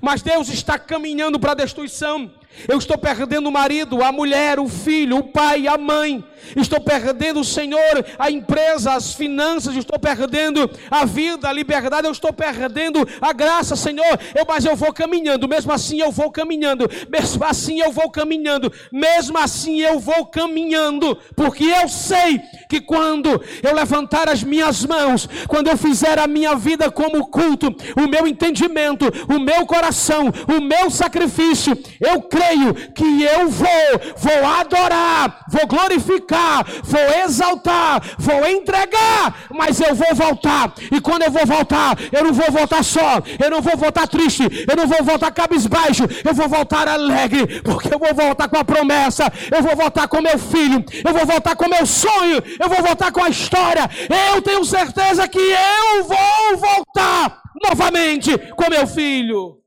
Mas 0.00 0.22
Deus 0.22 0.48
está 0.48 0.78
caminhando 0.78 1.38
para 1.38 1.52
a 1.52 1.56
destruição. 1.56 2.32
Eu 2.68 2.78
estou 2.78 2.96
perdendo 2.96 3.48
o 3.48 3.52
marido, 3.52 4.02
a 4.02 4.10
mulher, 4.10 4.58
o 4.58 4.68
filho, 4.68 5.18
o 5.18 5.24
pai, 5.24 5.66
a 5.66 5.76
mãe. 5.76 6.24
Estou 6.56 6.80
perdendo 6.80 7.40
o 7.40 7.44
Senhor, 7.44 8.04
a 8.18 8.30
empresa, 8.30 8.92
as 8.92 9.14
finanças. 9.14 9.74
Estou 9.76 9.98
perdendo 9.98 10.70
a 10.90 11.04
vida, 11.04 11.48
a 11.48 11.52
liberdade. 11.52 12.06
Eu 12.06 12.12
estou 12.12 12.32
perdendo 12.32 13.06
a 13.20 13.32
graça, 13.32 13.74
Senhor. 13.76 14.18
Eu, 14.34 14.44
mas 14.46 14.64
eu 14.64 14.76
vou 14.76 14.92
caminhando. 14.92 15.48
Mesmo 15.48 15.72
assim 15.72 16.00
eu 16.00 16.12
vou 16.12 16.30
caminhando. 16.30 16.88
Mesmo 17.10 17.44
assim 17.44 17.80
eu 17.80 17.90
vou 17.90 18.10
caminhando. 18.10 18.72
Mesmo 18.92 19.38
assim 19.38 19.80
eu 19.80 19.98
vou 19.98 20.26
caminhando. 20.26 21.16
Porque 21.34 21.64
eu 21.64 21.88
sei 21.88 22.40
que 22.68 22.80
quando 22.80 23.42
eu 23.62 23.74
levantar 23.74 24.28
as 24.28 24.42
minhas 24.42 24.84
mãos, 24.84 25.28
quando 25.48 25.68
eu 25.68 25.76
fizer 25.76 26.18
a 26.18 26.26
minha 26.26 26.54
vida 26.54 26.90
como 26.90 27.26
culto, 27.26 27.74
o 27.96 28.06
meu 28.06 28.26
entendimento, 28.26 29.06
o 29.28 29.40
meu 29.40 29.66
coração, 29.66 30.32
o 30.46 30.60
meu 30.60 30.90
sacrifício, 30.90 31.76
eu 32.00 32.22
creio 32.22 32.43
creio 32.44 32.74
que 32.92 33.22
eu 33.22 33.48
vou, 33.48 33.68
vou 34.16 34.46
adorar, 34.46 35.44
vou 35.48 35.66
glorificar, 35.66 36.64
vou 36.82 37.24
exaltar, 37.24 38.02
vou 38.18 38.46
entregar, 38.46 39.46
mas 39.50 39.80
eu 39.80 39.94
vou 39.94 40.14
voltar. 40.14 40.72
E 40.92 41.00
quando 41.00 41.22
eu 41.22 41.30
vou 41.30 41.46
voltar, 41.46 41.96
eu 42.12 42.24
não 42.24 42.32
vou 42.32 42.50
voltar 42.50 42.82
só, 42.82 43.22
eu 43.42 43.50
não 43.50 43.60
vou 43.60 43.76
voltar 43.76 44.06
triste, 44.06 44.42
eu 44.68 44.76
não 44.76 44.86
vou 44.86 45.02
voltar 45.02 45.30
cabisbaixo, 45.30 46.04
eu 46.24 46.34
vou 46.34 46.48
voltar 46.48 46.88
alegre, 46.88 47.60
porque 47.62 47.92
eu 47.92 47.98
vou 47.98 48.14
voltar 48.14 48.48
com 48.48 48.58
a 48.58 48.64
promessa, 48.64 49.32
eu 49.50 49.62
vou 49.62 49.76
voltar 49.76 50.08
com 50.08 50.20
meu 50.20 50.38
filho, 50.38 50.84
eu 51.04 51.12
vou 51.12 51.26
voltar 51.26 51.56
com 51.56 51.68
meu 51.68 51.86
sonho, 51.86 52.42
eu 52.60 52.68
vou 52.68 52.82
voltar 52.82 53.10
com 53.12 53.22
a 53.22 53.28
história. 53.28 53.88
Eu 54.34 54.42
tenho 54.42 54.64
certeza 54.64 55.26
que 55.28 55.38
eu 55.38 56.04
vou 56.04 56.56
voltar 56.58 57.42
novamente 57.62 58.36
com 58.56 58.70
meu 58.70 58.86
filho. 58.86 59.63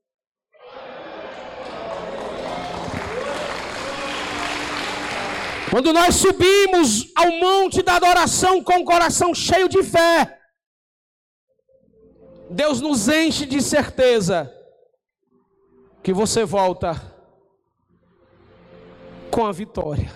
Quando 5.70 5.92
nós 5.92 6.16
subimos 6.16 7.12
ao 7.14 7.32
monte 7.32 7.82
da 7.82 7.98
adoração 7.98 8.64
com 8.64 8.80
o 8.80 8.86
coração 8.86 9.36
cheio 9.36 9.68
de 9.68 9.84
fé, 9.84 10.40
Deus 12.50 12.80
nos 12.80 13.10
enche 13.10 13.46
de 13.46 13.62
certeza 13.62 14.54
que 16.02 16.14
você 16.14 16.46
volta 16.46 16.96
com 19.30 19.46
a 19.46 19.52
vitória. 19.52 20.10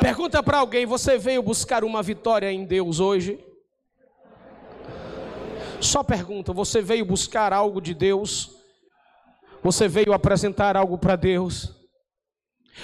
Pergunta 0.00 0.42
para 0.42 0.58
alguém: 0.58 0.86
você 0.86 1.18
veio 1.18 1.42
buscar 1.42 1.84
uma 1.84 2.02
vitória 2.02 2.50
em 2.50 2.64
Deus 2.64 3.00
hoje? 3.00 3.38
Só 5.78 6.02
pergunta: 6.02 6.54
você 6.54 6.80
veio 6.80 7.04
buscar 7.04 7.52
algo 7.52 7.82
de 7.82 7.92
Deus? 7.92 8.50
Você 9.62 9.86
veio 9.86 10.14
apresentar 10.14 10.74
algo 10.74 10.96
para 10.96 11.16
Deus? 11.16 11.79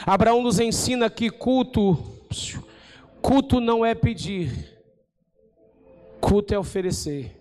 Abraão 0.04 0.42
nos 0.42 0.58
ensina 0.58 1.08
que 1.08 1.30
culto, 1.30 1.96
culto 3.22 3.60
não 3.60 3.84
é 3.84 3.94
pedir, 3.94 4.76
culto 6.20 6.52
é 6.52 6.58
oferecer. 6.58 7.32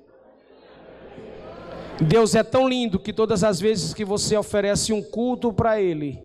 Deus 2.00 2.36
é 2.36 2.44
tão 2.44 2.68
lindo 2.68 3.00
que 3.00 3.14
todas 3.14 3.44
as 3.44 3.60
vezes 3.60 3.94
que 3.94 4.04
você 4.04 4.36
oferece 4.36 4.92
um 4.92 5.02
culto 5.02 5.52
para 5.54 5.82
Ele, 5.82 6.22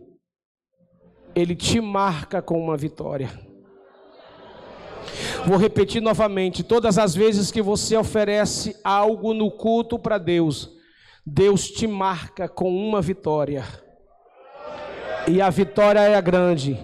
Ele 1.34 1.54
te 1.54 1.80
marca 1.80 2.42
com 2.42 2.60
uma 2.60 2.76
vitória. 2.76 3.30
Vou 5.46 5.56
repetir 5.56 6.02
novamente: 6.02 6.64
todas 6.64 6.98
as 6.98 7.14
vezes 7.14 7.50
que 7.50 7.62
você 7.62 7.96
oferece 7.96 8.76
algo 8.82 9.32
no 9.32 9.50
culto 9.50 9.98
para 9.98 10.18
Deus, 10.18 10.70
Deus 11.24 11.70
te 11.70 11.86
marca 11.86 12.48
com 12.48 12.74
uma 12.74 13.00
vitória 13.00 13.64
e 15.26 15.40
a 15.40 15.50
vitória 15.50 16.00
é 16.00 16.20
grande. 16.20 16.78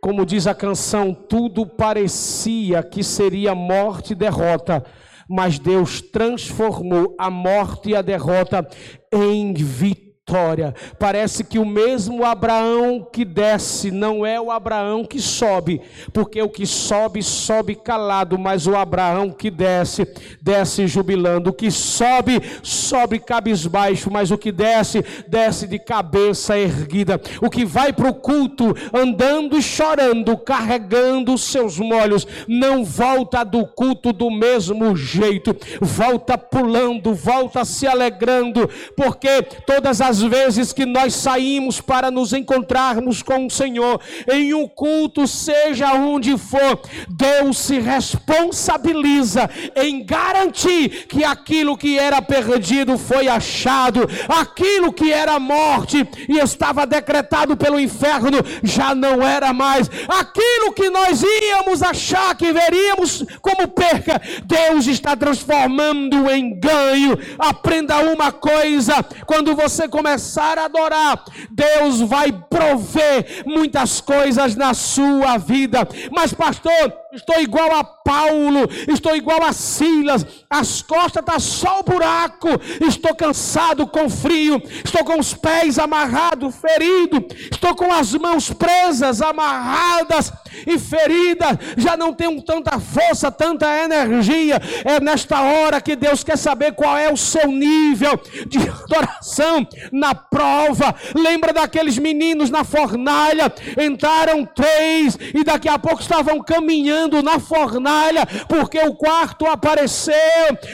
Como 0.00 0.24
diz 0.24 0.46
a 0.46 0.54
canção, 0.54 1.12
tudo 1.12 1.66
parecia 1.66 2.82
que 2.82 3.04
seria 3.04 3.54
morte 3.54 4.12
e 4.12 4.16
derrota, 4.16 4.84
mas 5.28 5.58
Deus 5.58 6.00
transformou 6.00 7.14
a 7.18 7.30
morte 7.30 7.90
e 7.90 7.96
a 7.96 8.02
derrota 8.02 8.66
em 9.12 9.52
vitória 9.52 10.09
vitória. 10.30 10.74
Parece 10.98 11.42
que 11.42 11.58
o 11.58 11.66
mesmo 11.66 12.24
Abraão 12.24 13.06
que 13.12 13.24
desce 13.24 13.90
não 13.90 14.24
é 14.24 14.40
o 14.40 14.50
Abraão 14.50 15.04
que 15.04 15.20
sobe, 15.20 15.80
porque 16.12 16.40
o 16.40 16.48
que 16.48 16.64
sobe, 16.64 17.22
sobe 17.22 17.74
calado, 17.74 18.38
mas 18.38 18.66
o 18.66 18.76
Abraão 18.76 19.30
que 19.30 19.50
desce, 19.50 20.06
desce 20.40 20.86
jubilando. 20.86 21.50
O 21.50 21.52
que 21.52 21.70
sobe, 21.70 22.40
sobe 22.62 23.18
cabisbaixo, 23.18 24.10
mas 24.10 24.30
o 24.30 24.38
que 24.38 24.52
desce, 24.52 25.04
desce 25.26 25.66
de 25.66 25.78
cabeça 25.78 26.56
erguida. 26.56 27.20
O 27.42 27.50
que 27.50 27.64
vai 27.64 27.92
para 27.92 28.08
o 28.08 28.14
culto 28.14 28.74
andando 28.92 29.58
e 29.58 29.62
chorando, 29.62 30.36
carregando 30.38 31.34
os 31.34 31.42
seus 31.42 31.78
molhos, 31.78 32.26
não 32.46 32.84
volta 32.84 33.42
do 33.42 33.66
culto 33.66 34.12
do 34.12 34.30
mesmo 34.30 34.94
jeito, 34.94 35.56
volta 35.80 36.38
pulando, 36.38 37.14
volta 37.14 37.64
se 37.64 37.86
alegrando, 37.86 38.68
porque 38.96 39.42
todas 39.66 40.00
as 40.00 40.19
vezes 40.22 40.72
que 40.72 40.86
nós 40.86 41.14
saímos 41.14 41.80
para 41.80 42.10
nos 42.10 42.32
encontrarmos 42.32 43.22
com 43.22 43.46
o 43.46 43.50
Senhor, 43.50 44.00
em 44.30 44.54
um 44.54 44.66
culto, 44.68 45.26
seja 45.26 45.94
onde 45.94 46.36
for, 46.36 46.80
Deus 47.08 47.58
se 47.58 47.78
responsabiliza 47.78 49.48
em 49.76 50.04
garantir 50.04 51.06
que 51.06 51.24
aquilo 51.24 51.76
que 51.76 51.98
era 51.98 52.20
perdido 52.20 52.98
foi 52.98 53.28
achado, 53.28 54.08
aquilo 54.28 54.92
que 54.92 55.12
era 55.12 55.38
morte 55.38 56.06
e 56.28 56.38
estava 56.38 56.86
decretado 56.86 57.56
pelo 57.56 57.80
inferno 57.80 58.38
já 58.62 58.94
não 58.94 59.26
era 59.26 59.52
mais, 59.52 59.90
aquilo 60.08 60.72
que 60.72 60.90
nós 60.90 61.22
íamos 61.22 61.82
achar 61.82 62.34
que 62.34 62.52
veríamos 62.52 63.24
como 63.40 63.68
perca, 63.68 64.20
Deus 64.44 64.86
está 64.86 65.16
transformando 65.16 66.30
em 66.30 66.58
ganho. 66.58 67.18
Aprenda 67.38 67.98
uma 68.12 68.32
coisa: 68.32 69.04
quando 69.26 69.54
você 69.54 69.88
começa 69.88 70.09
começar 70.10 70.58
a 70.58 70.64
adorar, 70.64 71.24
Deus 71.50 72.00
vai 72.00 72.32
prover 72.32 73.44
muitas 73.46 74.00
coisas 74.00 74.56
na 74.56 74.74
sua 74.74 75.38
vida. 75.38 75.86
Mas, 76.10 76.34
pastor, 76.34 76.92
estou 77.12 77.40
igual 77.40 77.74
a 77.74 77.82
Paulo, 77.82 78.68
estou 78.88 79.16
igual 79.16 79.42
a 79.44 79.52
Silas, 79.52 80.24
as 80.48 80.82
costas 80.82 81.22
estão 81.22 81.24
tá 81.24 81.38
só 81.38 81.80
o 81.80 81.82
buraco, 81.82 82.48
estou 82.80 83.14
cansado, 83.14 83.86
com 83.86 84.08
frio, 84.08 84.62
estou 84.84 85.04
com 85.04 85.18
os 85.18 85.34
pés 85.34 85.78
amarrados, 85.78 86.54
ferido, 86.56 87.26
estou 87.50 87.74
com 87.74 87.92
as 87.92 88.12
mãos 88.14 88.52
presas, 88.52 89.20
amarradas 89.20 90.32
e 90.66 90.78
feridas, 90.78 91.58
já 91.76 91.96
não 91.96 92.12
tenho 92.12 92.40
tanta 92.42 92.78
força, 92.78 93.30
tanta 93.30 93.66
energia. 93.84 94.60
É 94.84 95.00
nesta 95.00 95.40
hora 95.40 95.80
que 95.80 95.96
Deus 95.96 96.22
quer 96.22 96.36
saber 96.36 96.72
qual 96.74 96.96
é 96.96 97.12
o 97.12 97.16
seu 97.16 97.48
nível 97.48 98.20
de 98.46 98.58
adoração 98.58 99.66
na 99.92 100.14
prova. 100.14 100.94
Lembra 101.14 101.52
daqueles 101.52 101.98
meninos 101.98 102.50
na 102.50 102.64
fornalha? 102.64 103.52
Entraram 103.80 104.44
três 104.44 105.18
e 105.34 105.44
daqui 105.44 105.68
a 105.68 105.78
pouco 105.78 106.00
estavam 106.00 106.40
caminhando 106.40 106.99
cozinhando 107.00 107.22
na 107.22 107.38
fornalha, 107.38 108.26
porque 108.48 108.78
o 108.78 108.94
quarto 108.94 109.46
apareceu. 109.46 110.14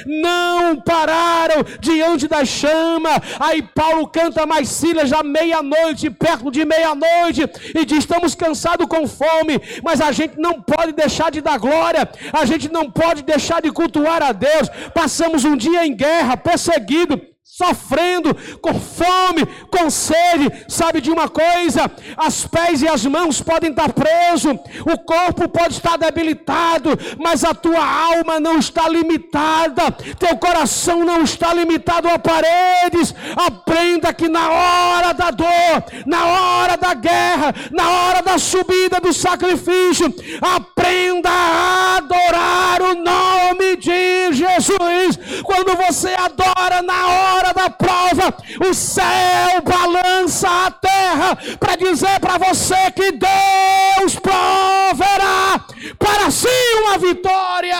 Não 0.07 0.77
pararam 0.77 1.65
diante 1.81 2.27
da 2.27 2.45
chama. 2.45 3.11
Aí 3.39 3.63
Paulo 3.63 4.09
canta 4.09 4.47
mais 4.47 4.69
Silas 4.69 5.09
já 5.09 5.23
meia-noite, 5.23 6.11
perto 6.11 6.51
de 6.51 6.65
meia-noite, 6.65 7.49
e 7.75 7.85
diz: 7.85 7.99
Estamos 7.99 8.35
cansados 8.35 8.87
com 8.87 9.07
fome, 9.07 9.61
mas 9.83 10.01
a 10.01 10.11
gente 10.13 10.39
não 10.39 10.61
pode 10.61 10.93
deixar 10.93 11.31
de 11.31 11.41
dar 11.41 11.59
glória, 11.59 12.09
a 12.33 12.45
gente 12.45 12.71
não 12.71 12.91
pode 12.91 13.23
deixar 13.23 13.61
de 13.63 13.71
cultuar 13.71 14.23
a 14.23 14.33
Deus. 14.33 14.69
Passamos 14.95 15.45
um 15.45 15.57
dia 15.57 15.87
em 15.87 15.95
guerra, 15.95 16.37
perseguido, 16.37 17.21
sofrendo, 17.47 18.35
com 18.61 18.75
fome, 18.75 19.47
com 19.71 19.89
sede. 19.89 20.65
Sabe 20.69 21.01
de 21.01 21.13
uma 21.13 21.29
coisa? 21.29 21.91
As 22.17 22.45
pés 22.45 22.83
e 22.83 22.89
as 22.89 23.07
mãos 23.07 23.41
podem 23.41 23.71
estar 23.71 23.93
presos, 23.93 24.53
o 24.85 24.99
corpo 24.99 25.49
pode 25.49 25.75
estar 25.75 25.97
debilitado, 25.97 26.91
mas 27.19 27.45
a 27.45 27.55
tua 27.55 27.83
alma 27.83 28.41
não 28.41 28.59
está 28.59 28.89
limitada, 28.89 29.93
teu 30.19 30.37
coração 30.37 31.05
não 31.05 31.23
está 31.23 31.55
limitado 31.55 32.09
a 32.09 32.19
paredes. 32.19 33.15
Aprenda 33.37 34.13
que 34.13 34.29
na 34.29 34.51
hora 34.51 35.13
da 35.13 35.31
dor, 35.31 35.85
na 36.05 36.27
hora 36.27 36.77
da 36.77 36.95
guerra, 36.95 37.55
na 37.71 37.89
hora 37.89 38.23
da 38.23 38.39
subida 38.39 39.01
do 39.01 39.13
sacrifício, 39.13 40.13
aprenda 40.43 41.31
a 41.31 41.97
adorar 41.99 42.83
o 42.83 42.95
nome 42.95 43.77
de 43.77 44.33
Jesus. 44.33 45.19
Quando 45.45 45.77
você 45.77 46.09
adora 46.09 46.56
na 46.83 47.09
hora 47.09 47.53
da 47.53 47.71
prova, 47.71 48.35
o 48.69 48.75
céu 48.75 49.63
balança 49.63 50.49
a 50.67 50.71
terra 50.71 51.37
para 51.59 51.77
dizer 51.77 52.21
para 52.21 52.39
você 52.39 52.91
que 52.91 53.13
Deus 53.13 54.17
proverá 54.17 55.65
para 55.99 56.31
si 56.31 56.49
uma 56.83 56.99
vitória. 56.99 57.77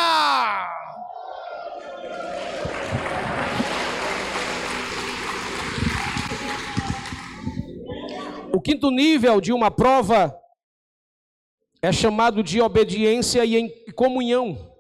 O 8.53 8.61
quinto 8.61 8.91
nível 8.91 9.41
de 9.41 9.53
uma 9.53 9.71
prova 9.71 10.35
é 11.83 11.93
chamado 11.93 12.43
de 12.43 12.61
obediência 12.61 13.45
e 13.45 13.93
comunhão. 13.93 14.76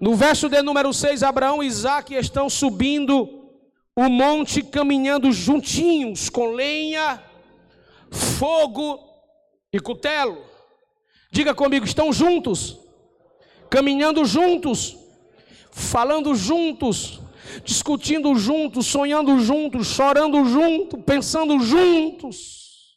No 0.00 0.14
verso 0.14 0.48
de 0.48 0.62
número 0.62 0.94
6, 0.94 1.22
Abraão 1.22 1.62
e 1.62 1.66
Isaac 1.66 2.14
estão 2.14 2.48
subindo 2.48 3.50
o 3.94 4.08
monte 4.08 4.62
caminhando 4.62 5.30
juntinhos, 5.30 6.30
com 6.30 6.52
lenha, 6.52 7.22
fogo 8.10 8.98
e 9.70 9.78
cutelo. 9.78 10.42
Diga 11.30 11.54
comigo, 11.54 11.84
estão 11.84 12.10
juntos, 12.14 12.78
caminhando 13.68 14.24
juntos, 14.24 14.96
falando 15.70 16.34
juntos, 16.34 17.20
discutindo 17.62 18.34
juntos, 18.36 18.86
sonhando 18.86 19.38
juntos, 19.40 19.88
chorando 19.88 20.42
juntos, 20.46 20.98
pensando 21.04 21.60
juntos. 21.60 22.96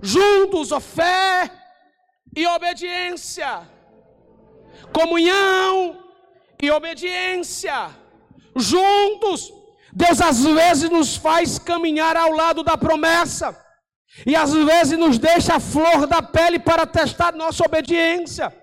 Juntos, 0.00 0.72
a 0.72 0.80
fé 0.80 1.52
e 2.34 2.46
obediência. 2.46 3.68
Comunhão 4.94 6.01
e 6.62 6.70
obediência. 6.70 7.90
Juntos 8.54 9.52
Deus 9.92 10.22
às 10.22 10.42
vezes 10.42 10.88
nos 10.88 11.16
faz 11.16 11.58
caminhar 11.58 12.16
ao 12.16 12.32
lado 12.32 12.62
da 12.62 12.78
promessa, 12.78 13.54
e 14.26 14.34
às 14.34 14.54
vezes 14.54 14.98
nos 14.98 15.18
deixa 15.18 15.56
a 15.56 15.60
flor 15.60 16.06
da 16.06 16.22
pele 16.22 16.58
para 16.58 16.86
testar 16.86 17.32
nossa 17.32 17.64
obediência. 17.64 18.54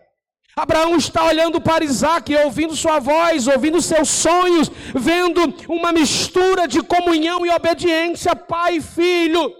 Abraão 0.56 0.96
está 0.98 1.24
olhando 1.26 1.62
para 1.62 1.86
Isaac, 1.86 2.36
ouvindo 2.36 2.76
sua 2.76 3.00
voz, 3.00 3.48
ouvindo 3.48 3.80
seus 3.82 4.10
sonhos, 4.10 4.70
vendo 4.96 5.42
uma 5.68 5.92
mistura 5.92 6.68
de 6.68 6.82
comunhão 6.82 7.46
e 7.46 7.50
obediência, 7.50 8.36
pai 8.36 8.78
e 8.78 8.82
filho 8.82 9.54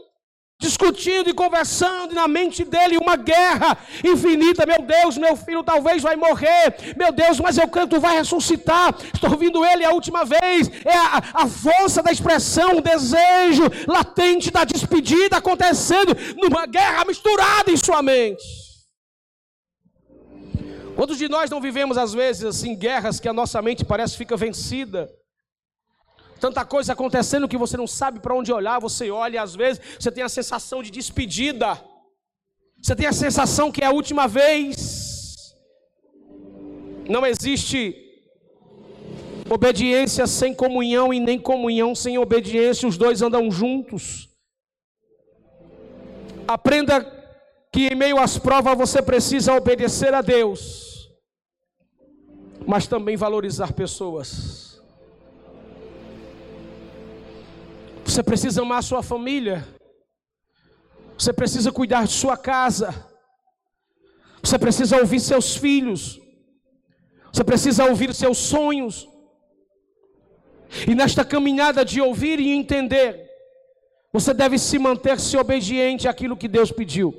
discutindo 0.60 1.30
e 1.30 1.34
conversando 1.34 2.14
na 2.14 2.28
mente 2.28 2.66
dele 2.66 2.98
uma 2.98 3.16
guerra 3.16 3.78
infinita. 4.04 4.66
Meu 4.66 4.82
Deus, 4.82 5.18
meu 5.18 5.36
filho 5.38 5.64
talvez 5.64 6.04
vai 6.04 6.18
morrer. 6.18 6.96
Meu 6.98 7.12
Deus, 7.14 7.40
mas 7.40 7.58
eu 7.58 7.68
canto 7.68 8.00
vai 8.00 8.18
ressuscitar. 8.18 8.94
Estou 9.14 9.32
ouvindo 9.32 9.66
ele 9.66 9.86
a 9.86 9.92
última 9.92 10.26
vez. 10.26 10.70
É 10.84 10.98
a, 10.98 11.24
a 11.34 11.48
força 11.48 12.04
da 12.04 12.12
expressão, 12.12 12.78
o 12.78 12.82
desejo 12.82 13.64
latente 13.88 14.52
da 14.52 14.66
despedida 14.66 15.38
acontecendo 15.38 16.16
numa 16.36 16.66
guerra 16.66 17.06
misturada 17.06 17.72
em 17.72 17.78
sua 17.78 18.02
mente. 18.02 18.44
Quantos 20.96 21.18
de 21.18 21.30
nós 21.30 21.50
não 21.50 21.62
vivemos 21.62 21.98
às 21.98 22.14
vezes 22.14 22.44
assim 22.44 22.76
guerras 22.76 23.22
que 23.22 23.30
a 23.30 23.34
nossa 23.34 23.62
mente 23.62 23.86
parece 23.86 24.18
fica 24.18 24.36
vencida? 24.36 25.10
Tanta 26.40 26.66
coisa 26.66 26.94
acontecendo 26.94 27.48
que 27.48 27.58
você 27.58 27.76
não 27.78 27.88
sabe 27.88 28.20
para 28.20 28.36
onde 28.36 28.52
olhar, 28.52 28.80
você 28.80 29.12
olha 29.12 29.36
e 29.36 29.38
às 29.38 29.56
vezes 29.56 29.82
você 30.00 30.12
tem 30.12 30.24
a 30.24 30.30
sensação 30.30 30.82
de 30.82 30.90
despedida, 30.90 31.80
você 32.82 32.96
tem 32.96 33.08
a 33.08 33.14
sensação 33.14 33.72
que 33.72 33.84
é 33.84 33.88
a 33.88 33.92
última 33.92 34.28
vez. 34.28 35.54
Não 37.10 37.26
existe 37.26 37.96
obediência 39.50 40.28
sem 40.28 40.54
comunhão 40.54 41.14
e 41.14 41.20
nem 41.20 41.40
comunhão 41.40 41.94
sem 41.96 42.18
obediência, 42.18 42.88
os 42.88 42.98
dois 42.98 43.22
andam 43.22 43.52
juntos. 43.52 44.30
Aprenda 46.48 47.04
que 47.72 47.88
em 47.88 47.96
meio 47.96 48.20
às 48.20 48.38
provas 48.38 48.78
você 48.78 49.02
precisa 49.02 49.54
obedecer 49.54 50.14
a 50.14 50.22
Deus, 50.22 51.12
mas 52.66 52.88
também 52.88 53.18
valorizar 53.18 53.74
pessoas. 53.74 54.69
Você 58.10 58.24
precisa 58.24 58.64
amar 58.64 58.82
sua 58.82 59.04
família. 59.04 59.68
Você 61.16 61.32
precisa 61.32 61.72
cuidar 61.72 62.08
de 62.08 62.14
sua 62.14 62.36
casa. 62.36 63.06
Você 64.42 64.58
precisa 64.58 64.98
ouvir 64.98 65.20
seus 65.20 65.56
filhos. 65.56 66.20
Você 67.32 67.44
precisa 67.44 67.86
ouvir 67.86 68.12
seus 68.16 68.40
sonhos. 68.40 69.08
E 70.88 70.96
nesta 70.96 71.24
caminhada 71.24 71.86
de 71.86 72.02
ouvir 72.02 72.40
e 72.40 72.50
entender, 72.50 73.30
você 74.12 74.34
deve 74.34 74.58
se 74.58 74.80
manter-se 74.80 75.38
obediente 75.38 76.08
àquilo 76.08 76.36
que 76.36 76.48
Deus 76.48 76.72
pediu. 76.72 77.14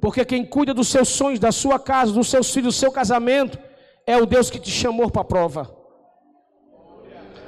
Porque 0.00 0.24
quem 0.24 0.46
cuida 0.46 0.72
dos 0.72 0.86
seus 0.86 1.08
sonhos, 1.08 1.40
da 1.40 1.50
sua 1.50 1.80
casa, 1.80 2.12
dos 2.12 2.28
seus 2.28 2.48
filhos, 2.48 2.76
do 2.76 2.78
seu 2.78 2.92
casamento, 2.92 3.58
é 4.06 4.16
o 4.16 4.24
Deus 4.24 4.50
que 4.50 4.60
te 4.60 4.70
chamou 4.70 5.10
para 5.10 5.22
a 5.22 5.24
prova. 5.24 5.73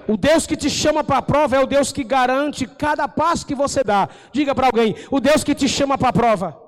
O 0.08 0.16
Deus 0.16 0.46
que 0.46 0.56
te 0.56 0.70
chama 0.70 1.02
para 1.02 1.18
a 1.18 1.22
prova 1.22 1.56
é 1.56 1.60
o 1.60 1.66
Deus 1.66 1.92
que 1.92 2.04
garante 2.04 2.66
cada 2.66 3.08
passo 3.08 3.46
que 3.46 3.54
você 3.54 3.82
dá. 3.82 4.08
Diga 4.32 4.54
para 4.54 4.66
alguém: 4.66 4.94
o 5.10 5.20
Deus 5.20 5.42
que 5.42 5.54
te 5.54 5.68
chama 5.68 5.98
para 5.98 6.10
a 6.10 6.12
prova 6.12 6.66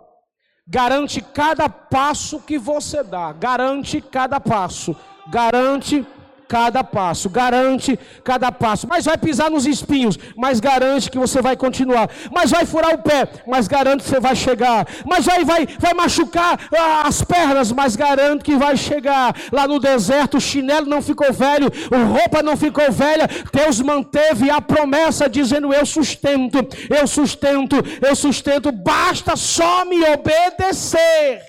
garante 0.69 1.23
cada 1.23 1.69
passo 1.69 2.41
que 2.41 2.59
você 2.59 3.03
dá. 3.03 3.33
Garante 3.33 4.01
cada 4.01 4.39
passo. 4.39 4.95
Garante 5.29 6.07
cada 6.49 6.83
passo, 6.83 7.29
garante 7.29 7.99
cada 8.25 8.51
passo. 8.51 8.89
Mas 8.89 9.05
vai 9.05 9.19
pisar 9.19 9.51
nos 9.51 9.67
espinhos, 9.67 10.19
mas 10.37 10.59
garante 10.59 11.11
que 11.11 11.19
você 11.19 11.43
vai 11.43 11.57
continuar. 11.57 12.09
Mas 12.33 12.51
vai 12.51 12.65
furar 12.65 12.95
o 12.95 12.99
pé, 12.99 13.29
mas 13.47 13.69
garante 13.69 14.03
que 14.03 14.09
você 14.09 14.19
vai 14.19 14.35
chegar. 14.35 14.87
Mas 15.05 15.27
vai, 15.27 15.45
vai, 15.45 15.67
vai 15.79 15.93
machucar 15.95 16.59
ah, 16.77 17.03
as 17.07 17.23
pernas, 17.23 17.71
mas 17.71 17.95
garante 17.95 18.43
que 18.43 18.57
vai 18.57 18.77
chegar. 18.77 19.37
Lá 19.53 19.69
no 19.69 19.79
deserto, 19.79 20.39
o 20.39 20.41
chinelo 20.41 20.87
não 20.87 21.03
ficou 21.03 21.33
velho, 21.33 21.71
a 21.93 22.05
roupa 22.05 22.43
não 22.43 22.57
ficou 22.57 22.91
velha. 22.91 23.29
Deus 23.53 23.81
manteve 23.81 24.51
a 24.51 24.61
promessa, 24.61 25.29
dizendo: 25.29 25.73
Eu 25.73 25.85
sustento, 25.85 26.59
eu 26.89 27.07
sustento, 27.07 27.77
eu 28.01 28.17
sustento. 28.17 28.73
Basta 28.73 29.37
só 29.37 29.85
me 29.85 30.03
obedecer. 30.05 31.43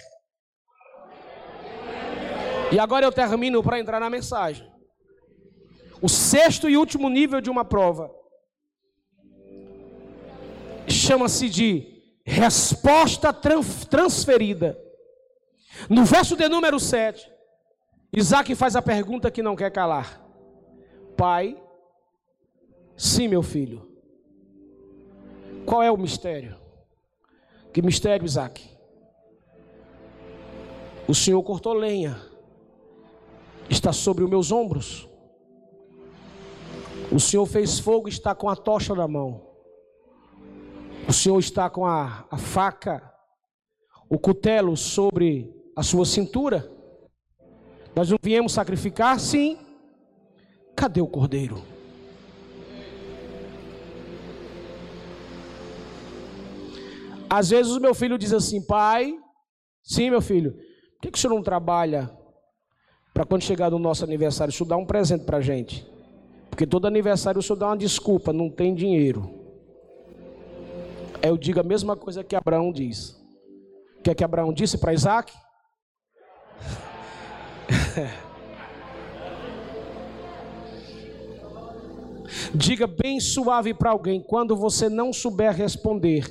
E 2.72 2.78
agora 2.78 3.06
eu 3.06 3.12
termino 3.12 3.64
para 3.64 3.80
entrar 3.80 4.00
na 4.00 4.10
mensagem. 4.10 4.70
O 6.02 6.08
sexto 6.08 6.70
e 6.70 6.78
último 6.78 7.10
nível 7.10 7.42
de 7.42 7.50
uma 7.50 7.66
prova 7.66 8.14
chama-se 10.88 11.50
de 11.50 12.00
resposta 12.26 13.34
transferida. 13.34 14.80
No 15.90 16.06
verso 16.06 16.36
de 16.36 16.48
número 16.48 16.80
7, 16.80 17.30
Isaac 18.14 18.54
faz 18.56 18.76
a 18.76 18.82
pergunta 18.82 19.32
que 19.32 19.44
não 19.44 19.56
quer 19.56 19.72
calar: 19.72 20.24
Pai, 21.18 21.62
sim, 22.96 23.28
meu 23.28 23.44
filho. 23.44 23.88
Qual 25.66 25.84
é 25.84 25.92
o 25.92 25.98
mistério? 25.98 26.58
Que 27.74 27.82
mistério, 27.82 28.26
Isaac? 28.26 28.68
O 31.08 31.14
Senhor 31.14 31.42
cortou 31.44 31.74
lenha, 31.74 32.22
está 33.70 33.92
sobre 33.92 34.24
os 34.24 34.30
meus 34.30 34.52
ombros. 34.52 35.09
O 37.12 37.20
Senhor 37.20 37.46
fez 37.46 37.80
fogo 37.80 38.08
e 38.08 38.12
está 38.12 38.36
com 38.36 38.50
a 38.50 38.56
tocha 38.56 38.94
na 38.94 39.08
mão. 39.08 39.50
O 41.08 41.14
Senhor 41.14 41.40
está 41.40 41.70
com 41.70 41.86
a, 41.86 42.26
a 42.30 42.38
faca, 42.38 43.02
o 44.10 44.20
cutelo 44.20 44.78
sobre 44.78 45.52
a 45.76 45.82
sua 45.82 46.06
cintura. 46.06 46.72
Nós 47.96 48.10
não 48.10 48.18
viemos 48.22 48.54
sacrificar? 48.54 49.20
Sim. 49.20 49.58
Cadê 50.76 51.02
o 51.02 51.08
cordeiro? 51.08 51.62
Às 57.30 57.50
vezes 57.50 57.72
o 57.74 57.80
meu 57.80 57.94
filho 57.94 58.18
diz 58.18 58.34
assim, 58.34 58.66
pai, 58.66 59.16
sim, 59.84 60.10
meu 60.10 60.22
filho, 60.22 60.54
por 60.54 61.02
que, 61.02 61.12
que 61.12 61.18
o 61.18 61.22
senhor 61.22 61.36
não 61.36 61.44
trabalha 61.44 62.10
para 63.14 63.26
quando 63.26 63.44
chegar 63.44 63.70
no 63.70 63.78
nosso 63.78 64.04
aniversário, 64.04 64.52
o 64.52 64.56
senhor 64.56 64.68
dá 64.68 64.78
um 64.78 64.86
presente 64.86 65.26
para 65.26 65.38
a 65.38 65.42
gente? 65.42 65.86
Porque 66.50 66.68
todo 66.68 66.88
aniversário 66.88 67.40
o 67.40 67.42
senhor 67.42 67.58
dá 67.58 67.68
uma 67.68 67.78
desculpa, 67.78 68.34
não 68.34 68.50
tem 68.50 68.74
dinheiro. 68.74 69.40
Eu 71.22 71.38
digo 71.38 71.60
a 71.60 71.64
mesma 71.64 71.96
coisa 71.96 72.24
que 72.24 72.36
Abraão 72.36 72.72
diz. 72.72 73.12
O 74.00 74.02
que 74.04 74.10
é 74.10 74.16
que 74.16 74.24
Abraão 74.24 74.54
disse 74.54 74.78
para 74.78 74.94
Isaac? 74.94 75.34
Diga 82.54 82.88
bem 82.88 83.20
suave 83.20 83.74
para 83.74 83.92
alguém 83.92 84.22
quando 84.22 84.56
você 84.56 84.88
não 84.90 85.12
souber 85.12 85.54
responder. 85.54 86.26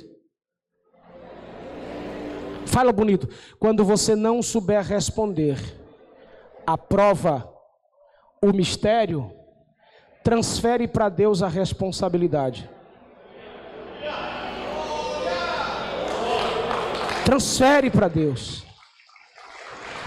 Fala 2.65 2.91
bonito. 2.91 3.27
Quando 3.59 3.83
você 3.83 4.15
não 4.15 4.41
souber 4.41 4.83
responder, 4.83 5.57
a 6.65 6.77
prova, 6.77 7.51
o 8.43 8.53
mistério, 8.53 9.31
transfere 10.23 10.87
para 10.87 11.09
Deus 11.09 11.41
a 11.41 11.47
responsabilidade. 11.47 12.69
Transfere 17.25 17.89
para 17.91 18.07
Deus. 18.07 18.65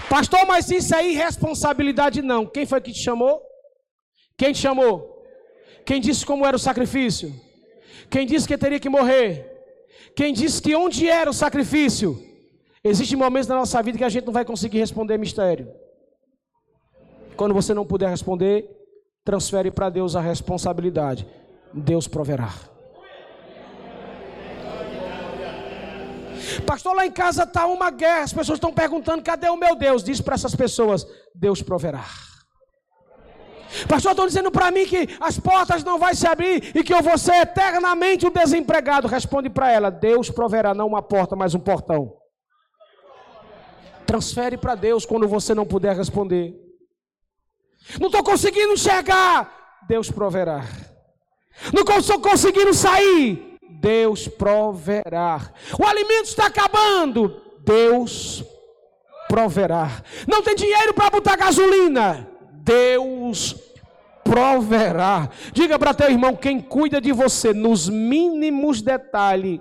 Pastor, 0.09 0.45
mas 0.45 0.69
isso 0.69 0.93
aí 0.95 1.13
responsabilidade 1.13 2.21
não. 2.21 2.45
Quem 2.45 2.65
foi 2.65 2.81
que 2.81 2.91
te 2.91 2.99
chamou? 2.99 3.41
Quem 4.37 4.51
te 4.51 4.59
chamou? 4.59 5.23
Quem 5.85 5.99
disse 5.99 6.25
como 6.25 6.45
era 6.45 6.55
o 6.55 6.59
sacrifício? 6.59 7.33
Quem 8.09 8.25
disse 8.25 8.47
que 8.47 8.57
teria 8.57 8.79
que 8.79 8.89
morrer? 8.89 9.49
Quem 10.15 10.33
disse 10.33 10.61
que 10.61 10.75
onde 10.75 11.09
era 11.09 11.29
o 11.29 11.33
sacrifício? 11.33 12.21
Existem 12.83 13.17
momentos 13.17 13.47
na 13.47 13.55
nossa 13.55 13.81
vida 13.81 13.97
que 13.97 14.03
a 14.03 14.09
gente 14.09 14.25
não 14.25 14.33
vai 14.33 14.45
conseguir 14.45 14.79
responder 14.79 15.17
mistério. 15.17 15.73
Quando 17.35 17.53
você 17.53 17.73
não 17.73 17.85
puder 17.85 18.09
responder, 18.09 18.69
transfere 19.23 19.71
para 19.71 19.89
Deus 19.89 20.15
a 20.15 20.21
responsabilidade. 20.21 21.27
Deus 21.73 22.07
proverá. 22.07 22.53
Pastor, 26.67 26.95
lá 26.95 27.05
em 27.05 27.11
casa 27.11 27.43
está 27.43 27.65
uma 27.65 27.89
guerra, 27.89 28.23
as 28.23 28.33
pessoas 28.33 28.57
estão 28.57 28.73
perguntando: 28.73 29.23
cadê 29.23 29.49
o 29.49 29.57
meu 29.57 29.75
Deus? 29.75 30.03
Diz 30.03 30.21
para 30.21 30.35
essas 30.35 30.55
pessoas: 30.55 31.07
Deus 31.33 31.61
proverá. 31.61 32.05
Pastor, 33.87 34.11
estão 34.11 34.27
dizendo 34.27 34.51
para 34.51 34.69
mim 34.69 34.85
que 34.85 35.09
as 35.19 35.39
portas 35.39 35.83
não 35.83 35.97
vão 35.97 36.13
se 36.13 36.27
abrir 36.27 36.75
e 36.75 36.83
que 36.83 36.93
eu 36.93 37.01
vou 37.01 37.17
ser 37.17 37.35
eternamente 37.37 38.27
um 38.27 38.29
desempregado. 38.29 39.07
Responde 39.07 39.49
para 39.49 39.71
ela: 39.71 39.89
Deus 39.89 40.29
proverá, 40.29 40.73
não 40.73 40.87
uma 40.87 41.01
porta, 41.01 41.35
mas 41.35 41.55
um 41.55 41.59
portão. 41.59 42.13
Transfere 44.05 44.57
para 44.57 44.75
Deus 44.75 45.05
quando 45.05 45.27
você 45.27 45.55
não 45.55 45.65
puder 45.65 45.95
responder. 45.95 46.62
Não 47.99 48.07
estou 48.07 48.23
conseguindo 48.23 48.73
enxergar. 48.73 49.81
Deus 49.87 50.09
proverá. 50.09 50.63
Não 51.73 51.81
estou 51.97 52.19
conseguindo 52.19 52.73
sair. 52.73 53.53
Deus 53.83 54.29
proverá. 54.29 55.51
O 55.77 55.85
alimento 55.85 56.25
está 56.25 56.45
acabando, 56.45 57.41
Deus 57.59 58.41
proverá. 59.27 60.03
Não 60.25 60.41
tem 60.41 60.55
dinheiro 60.55 60.93
para 60.93 61.09
botar 61.09 61.35
gasolina, 61.35 62.25
Deus 62.53 63.55
proverá. 64.23 65.29
Diga 65.51 65.77
para 65.77 65.93
teu 65.93 66.09
irmão, 66.09 66.33
quem 66.33 66.61
cuida 66.61 67.01
de 67.01 67.11
você 67.11 67.53
nos 67.53 67.89
mínimos 67.89 68.81
detalhes. 68.81 69.59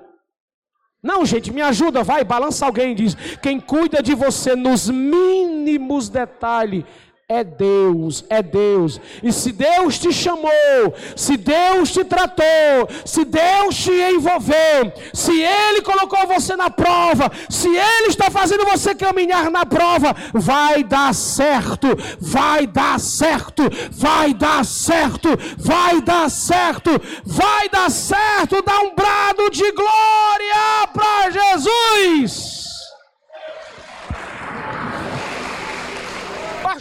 Não, 1.02 1.26
gente, 1.26 1.52
me 1.52 1.60
ajuda, 1.60 2.04
vai, 2.04 2.22
balança 2.22 2.64
alguém 2.64 2.94
diz: 2.94 3.16
quem 3.42 3.58
cuida 3.58 4.00
de 4.00 4.14
você 4.14 4.54
nos 4.54 4.88
mínimos 4.88 6.08
detalhes 6.08 6.84
é 7.32 7.42
Deus, 7.42 8.24
é 8.28 8.42
Deus. 8.42 9.00
E 9.22 9.32
se 9.32 9.52
Deus 9.52 9.98
te 9.98 10.12
chamou, 10.12 10.94
se 11.16 11.36
Deus 11.38 11.90
te 11.90 12.04
tratou, 12.04 12.88
se 13.06 13.24
Deus 13.24 13.76
te 13.76 13.90
envolveu, 13.90 14.92
se 15.14 15.40
Ele 15.40 15.80
colocou 15.80 16.26
você 16.26 16.54
na 16.56 16.68
prova, 16.68 17.32
se 17.48 17.68
Ele 17.68 18.08
está 18.08 18.30
fazendo 18.30 18.66
você 18.66 18.94
caminhar 18.94 19.50
na 19.50 19.64
prova, 19.64 20.14
vai 20.34 20.84
dar 20.84 21.14
certo, 21.14 21.88
vai 22.20 22.66
dar 22.66 23.00
certo, 23.00 23.62
vai 23.90 24.34
dar 24.34 24.64
certo, 24.64 25.30
vai 25.56 26.02
dar 26.02 26.30
certo, 26.30 26.90
vai 27.24 27.68
dar 27.70 27.90
certo. 27.90 28.62
Dá 28.62 28.78
um 28.80 28.94
brado 28.94 29.48
de 29.50 29.72
glória 29.72 30.86
para 30.92 31.30
Jesus. 31.30 32.81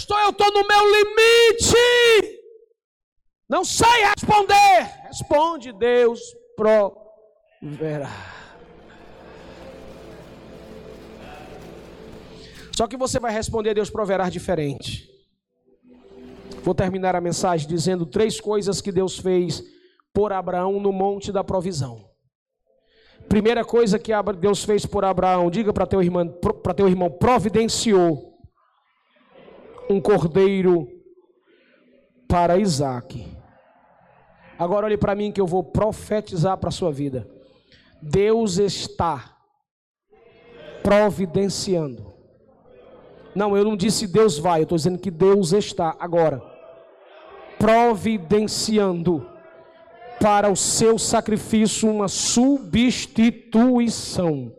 Pastor, 0.02 0.20
eu 0.22 0.30
estou 0.30 0.52
no 0.52 0.68
meu 0.68 0.84
limite. 0.96 2.40
Não 3.48 3.64
sei 3.64 4.06
responder. 4.06 5.08
Responde, 5.08 5.72
Deus 5.72 6.20
proverá. 6.56 8.10
Só 12.76 12.88
que 12.88 12.98
você 12.98 13.20
vai 13.20 13.32
responder, 13.32 13.76
Deus 13.76 13.90
proverá 13.90 14.30
diferente. 14.30 15.08
Vou 16.64 16.74
terminar 16.74 17.16
a 17.16 17.22
mensagem 17.22 17.68
dizendo 17.68 18.06
três 18.06 18.40
coisas 18.40 18.82
que 18.82 18.92
Deus 18.92 19.20
fez 19.20 19.64
por 20.14 20.32
Abraão 20.32 20.80
no 20.80 20.92
monte 20.92 21.32
da 21.32 21.44
provisão. 21.44 22.10
Primeira 23.28 23.64
coisa 23.64 24.00
que 24.00 24.12
Deus 24.40 24.64
fez 24.64 24.86
por 24.86 25.06
Abraão, 25.06 25.52
diga 25.52 25.72
para 25.72 25.86
teu 25.86 26.02
irmão, 26.02 26.28
para 26.64 26.74
teu 26.74 26.88
irmão, 26.88 27.10
providenciou 27.10 28.31
um 29.90 30.00
cordeiro 30.00 30.88
para 32.28 32.58
Isaac. 32.58 33.28
Agora 34.58 34.86
olhe 34.86 34.98
para 34.98 35.16
mim 35.16 35.32
que 35.32 35.42
eu 35.42 35.48
vou 35.48 35.64
profetizar 35.64 36.58
para 36.58 36.70
a 36.70 36.72
sua 36.72 36.92
vida. 36.92 37.28
Deus 38.02 38.58
está 38.58 39.36
providenciando. 40.82 42.12
Não, 43.36 43.56
eu 43.56 43.64
não 43.64 43.78
disse 43.78 44.08
Deus 44.08 44.38
vai, 44.38 44.60
eu 44.60 44.64
estou 44.64 44.78
dizendo 44.78 45.00
que 45.00 45.12
Deus 45.12 45.54
está 45.54 45.96
agora 46.00 46.42
providenciando 47.58 49.26
para 50.20 50.50
o 50.50 50.56
seu 50.56 50.98
sacrifício 50.98 51.90
uma 51.90 52.08
substituição. 52.08 54.54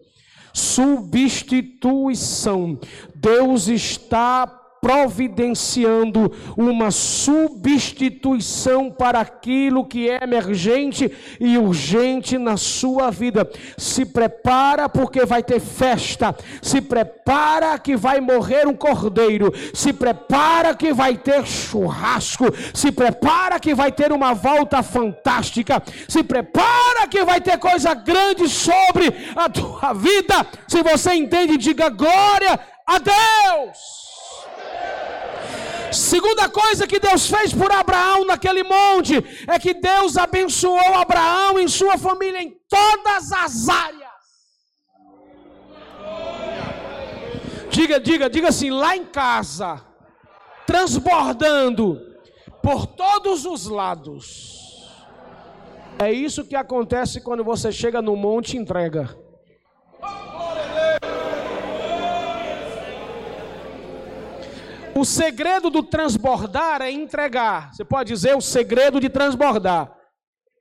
Substituição. 0.52 2.78
Deus 3.14 3.68
está 3.68 4.46
providenciando 4.82 6.32
uma 6.56 6.90
substituição 6.90 8.90
para 8.90 9.20
aquilo 9.20 9.86
que 9.86 10.10
é 10.10 10.24
emergente 10.24 11.08
e 11.38 11.56
urgente 11.56 12.36
na 12.36 12.56
sua 12.56 13.08
vida. 13.08 13.48
Se 13.78 14.04
prepara 14.04 14.88
porque 14.88 15.24
vai 15.24 15.40
ter 15.40 15.60
festa. 15.60 16.34
Se 16.60 16.80
prepara 16.80 17.78
que 17.78 17.96
vai 17.96 18.20
morrer 18.20 18.66
um 18.66 18.74
cordeiro. 18.74 19.54
Se 19.72 19.92
prepara 19.92 20.74
que 20.74 20.92
vai 20.92 21.16
ter 21.16 21.46
churrasco. 21.46 22.46
Se 22.74 22.90
prepara 22.90 23.60
que 23.60 23.76
vai 23.76 23.92
ter 23.92 24.10
uma 24.10 24.34
volta 24.34 24.82
fantástica. 24.82 25.80
Se 26.08 26.24
prepara 26.24 27.06
que 27.08 27.24
vai 27.24 27.40
ter 27.40 27.56
coisa 27.56 27.94
grande 27.94 28.48
sobre 28.48 29.14
a 29.36 29.48
tua 29.48 29.92
vida. 29.92 30.44
Se 30.66 30.82
você 30.82 31.14
entende, 31.14 31.56
diga 31.56 31.88
glória 31.88 32.58
a 32.84 32.98
Deus. 32.98 34.01
Segunda 35.92 36.48
coisa 36.48 36.86
que 36.86 36.98
Deus 36.98 37.26
fez 37.26 37.52
por 37.52 37.70
Abraão 37.70 38.24
naquele 38.24 38.62
monte 38.62 39.14
é 39.46 39.58
que 39.58 39.74
Deus 39.74 40.16
abençoou 40.16 40.94
Abraão 40.94 41.58
e 41.58 41.68
sua 41.68 41.98
família 41.98 42.42
em 42.42 42.56
todas 42.68 43.32
as 43.32 43.68
áreas. 43.68 44.02
Diga, 47.70 47.98
diga, 48.00 48.28
diga 48.28 48.48
assim, 48.48 48.70
lá 48.70 48.96
em 48.96 49.04
casa, 49.04 49.82
transbordando 50.66 52.00
por 52.62 52.86
todos 52.86 53.46
os 53.46 53.66
lados. 53.66 54.60
É 55.98 56.12
isso 56.12 56.44
que 56.44 56.56
acontece 56.56 57.20
quando 57.20 57.44
você 57.44 57.70
chega 57.70 58.02
no 58.02 58.16
monte 58.16 58.54
e 58.54 58.58
entrega. 58.58 59.16
O 64.94 65.04
segredo 65.04 65.70
do 65.70 65.82
transbordar 65.82 66.82
é 66.82 66.90
entregar. 66.90 67.72
Você 67.72 67.84
pode 67.84 68.12
dizer 68.12 68.36
o 68.36 68.40
segredo 68.40 69.00
de 69.00 69.08
transbordar 69.08 70.02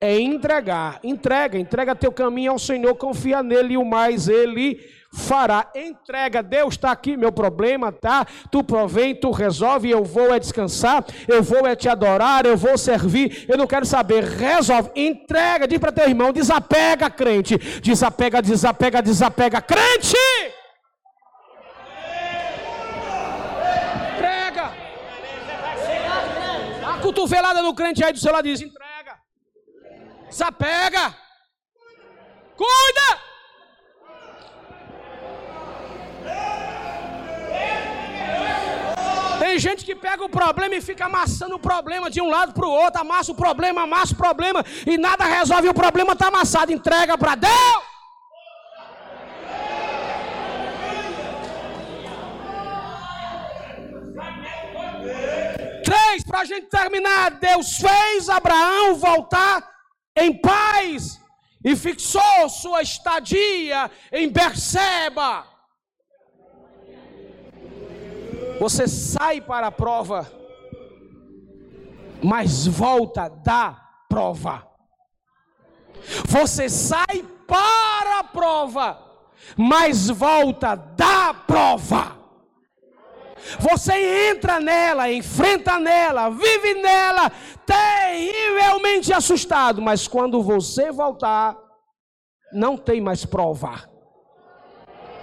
é 0.01 0.19
entregar. 0.19 0.99
Entrega, 1.03 1.59
entrega 1.59 1.95
teu 1.95 2.11
caminho 2.11 2.53
ao 2.53 2.59
Senhor, 2.59 2.95
confia 2.95 3.43
nele 3.43 3.75
e 3.75 3.77
o 3.77 3.85
mais 3.85 4.27
ele 4.27 4.79
fará. 5.13 5.69
Entrega, 5.75 6.41
Deus 6.41 6.73
está 6.73 6.91
aqui, 6.91 7.15
meu 7.15 7.31
problema, 7.31 7.91
tá? 7.91 8.25
Tu 8.49 8.63
provém, 8.63 9.13
tu 9.13 9.29
resolve, 9.29 9.91
eu 9.91 10.03
vou 10.03 10.33
é 10.33 10.39
descansar, 10.39 11.05
eu 11.27 11.43
vou 11.43 11.67
é 11.67 11.75
te 11.75 11.87
adorar, 11.87 12.45
eu 12.47 12.57
vou 12.57 12.77
servir, 12.77 13.45
eu 13.47 13.57
não 13.57 13.67
quero 13.67 13.85
saber. 13.85 14.23
Resolve, 14.23 14.89
entrega, 14.95 15.67
diz 15.67 15.77
para 15.77 15.91
teu 15.91 16.07
irmão, 16.07 16.33
desapega, 16.33 17.07
crente. 17.09 17.57
Desapega, 17.81 18.41
desapega, 18.41 19.01
desapega, 19.01 19.61
crente! 19.61 20.17
Entrega. 24.15 24.71
A 26.87 26.97
cotovelada 27.21 27.61
no 27.61 27.73
crente 27.73 28.03
aí 28.03 28.13
do 28.13 28.19
seu 28.19 28.33
lado 28.33 28.45
diz: 28.45 28.61
entrega. 28.61 29.17
Desapega. 30.27 31.15
Cuida! 32.57 33.09
Tem 39.39 39.59
gente 39.59 39.83
que 39.83 39.95
pega 39.95 40.23
o 40.23 40.29
problema 40.29 40.75
e 40.75 40.81
fica 40.81 41.05
amassando 41.05 41.55
o 41.55 41.59
problema 41.59 42.09
de 42.09 42.21
um 42.21 42.29
lado 42.29 42.53
para 42.53 42.65
o 42.65 42.71
outro, 42.71 43.01
amassa 43.01 43.31
o 43.31 43.35
problema, 43.35 43.81
amassa 43.83 44.13
o 44.13 44.17
problema 44.17 44.63
e 44.85 44.97
nada 44.97 45.25
resolve, 45.25 45.67
o 45.67 45.73
problema 45.73 46.13
está 46.13 46.27
amassado. 46.27 46.71
Entrega 46.71 47.17
para 47.17 47.35
Deus. 47.35 47.91
Três, 55.83 56.23
a 56.41 56.45
gente 56.45 56.67
terminar. 56.67 57.31
Deus 57.31 57.77
fez 57.77 58.29
Abraão 58.29 58.95
voltar 58.95 59.69
em 60.15 60.33
paz 60.39 61.19
e 61.63 61.75
fixou 61.75 62.49
sua 62.49 62.81
estadia 62.81 63.89
em 64.11 64.29
Berseba. 64.29 65.45
Você 68.59 68.87
sai 68.87 69.41
para 69.41 69.67
a 69.67 69.71
prova, 69.71 70.31
mas 72.23 72.67
volta 72.67 73.27
da 73.27 73.79
prova. 74.09 74.67
Você 76.27 76.69
sai 76.69 77.23
para 77.47 78.19
a 78.19 78.23
prova, 78.23 78.99
mas 79.55 80.09
volta 80.09 80.75
da 80.75 81.33
prova. 81.33 82.20
Você 83.59 84.29
entra 84.31 84.59
nela, 84.59 85.11
enfrenta 85.11 85.79
nela, 85.79 86.29
vive 86.29 86.75
nela, 86.75 87.31
terrivelmente 87.65 89.13
assustado, 89.13 89.81
mas 89.81 90.07
quando 90.07 90.41
você 90.41 90.91
voltar, 90.91 91.57
não 92.53 92.77
tem 92.77 93.01
mais 93.01 93.25
prova. 93.25 93.90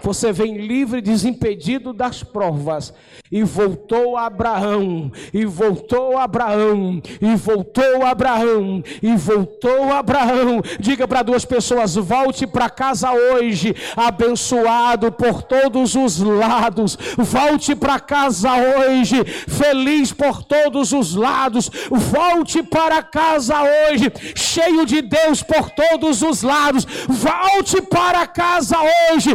Você 0.03 0.33
vem 0.33 0.57
livre, 0.57 1.01
desimpedido 1.01 1.93
das 1.93 2.23
provas. 2.23 2.93
E 3.31 3.43
voltou 3.43 4.17
Abraão, 4.17 5.13
e 5.35 5.45
voltou 5.45 6.17
Abraão, 6.17 7.03
e 7.21 7.37
voltou 7.37 8.07
Abraão, 8.07 8.83
e 9.03 9.15
voltou 9.17 9.93
Abraão. 9.93 10.63
Diga 10.81 11.07
para 11.07 11.23
duas 11.23 11.45
pessoas: 11.45 11.95
volte 11.95 12.47
para 12.47 12.71
casa 12.71 13.11
hoje, 13.13 13.75
abençoado 13.95 15.13
por 15.13 15.43
todos 15.43 15.95
os 15.95 16.19
lados. 16.19 16.97
Volte 17.19 17.75
para 17.75 18.01
casa 18.01 18.51
hoje, 18.55 19.23
feliz 19.25 20.11
por 20.11 20.43
todos 20.43 20.93
os 20.93 21.15
lados. 21.15 21.71
Volte 21.91 22.63
para 22.63 23.03
casa 23.03 23.57
hoje, 23.63 24.11
cheio 24.35 24.87
de 24.87 25.03
Deus 25.03 25.43
por 25.43 25.71
todos 25.71 26.23
os 26.23 26.43
lados. 26.43 26.87
Volte 27.07 27.83
para 27.83 28.27
casa 28.27 28.77
hoje, 28.81 29.31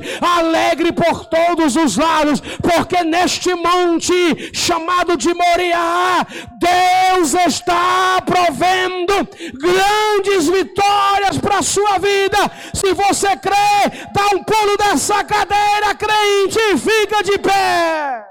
alegre 0.53 0.91
por 0.91 1.25
todos 1.25 1.75
os 1.75 1.97
lados, 1.97 2.39
porque 2.61 3.03
neste 3.03 3.53
monte 3.55 4.51
chamado 4.53 5.17
de 5.17 5.33
Moriá, 5.33 6.25
Deus 6.59 7.33
está 7.33 8.21
provendo 8.23 9.27
grandes 9.59 10.47
vitórias 10.47 11.37
para 11.39 11.57
a 11.57 11.63
sua 11.63 11.97
vida. 11.97 12.37
Se 12.73 12.93
você 12.93 13.35
crê, 13.37 14.07
dá 14.13 14.27
um 14.35 14.43
pulo 14.43 14.77
dessa 14.77 15.23
cadeira, 15.23 15.95
crente, 15.95 16.59
e 16.71 16.77
fica 16.77 17.23
de 17.23 17.39
pé. 17.39 18.25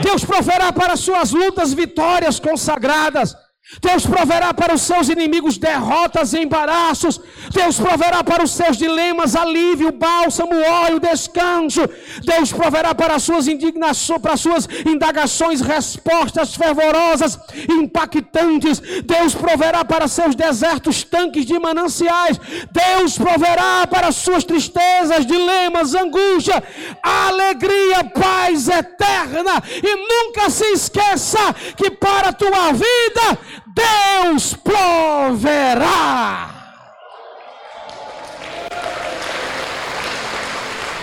Deus 0.00 0.24
proverá 0.24 0.72
para 0.72 0.96
suas 0.96 1.30
lutas 1.32 1.72
vitórias 1.72 2.38
consagradas. 2.38 3.43
Deus 3.80 4.04
proverá 4.04 4.52
para 4.52 4.74
os 4.74 4.82
seus 4.82 5.08
inimigos 5.08 5.56
derrotas 5.56 6.34
e 6.34 6.40
embaraços. 6.40 7.18
Deus 7.50 7.78
proverá 7.80 8.22
para 8.22 8.44
os 8.44 8.50
seus 8.50 8.76
dilemas 8.76 9.34
alívio, 9.34 9.90
bálsamo, 9.90 10.54
óleo, 10.54 11.00
descanso. 11.00 11.80
Deus 12.22 12.52
proverá 12.52 12.94
para 12.94 13.14
as 13.14 13.22
suas 13.22 13.48
indignações, 13.48 14.20
para 14.20 14.34
as 14.34 14.40
suas 14.40 14.68
indagações 14.84 15.62
respostas 15.62 16.54
fervorosas, 16.54 17.38
impactantes. 17.70 18.80
Deus 19.02 19.34
proverá 19.34 19.82
para 19.82 20.08
seus 20.08 20.34
desertos 20.34 21.02
tanques 21.02 21.46
de 21.46 21.58
mananciais. 21.58 22.38
Deus 22.70 23.16
proverá 23.16 23.86
para 23.86 24.08
as 24.08 24.16
suas 24.16 24.44
tristezas, 24.44 25.24
dilemas, 25.24 25.94
angústia, 25.94 26.62
alegria, 27.02 28.04
paz 28.04 28.68
eterna. 28.68 29.62
E 29.82 29.96
nunca 29.96 30.50
se 30.50 30.66
esqueça 30.66 31.54
que 31.76 31.90
para 31.90 32.28
a 32.28 32.32
tua 32.32 32.72
vida 32.72 33.53
Deus 33.74 34.54
proverá. 34.54 36.53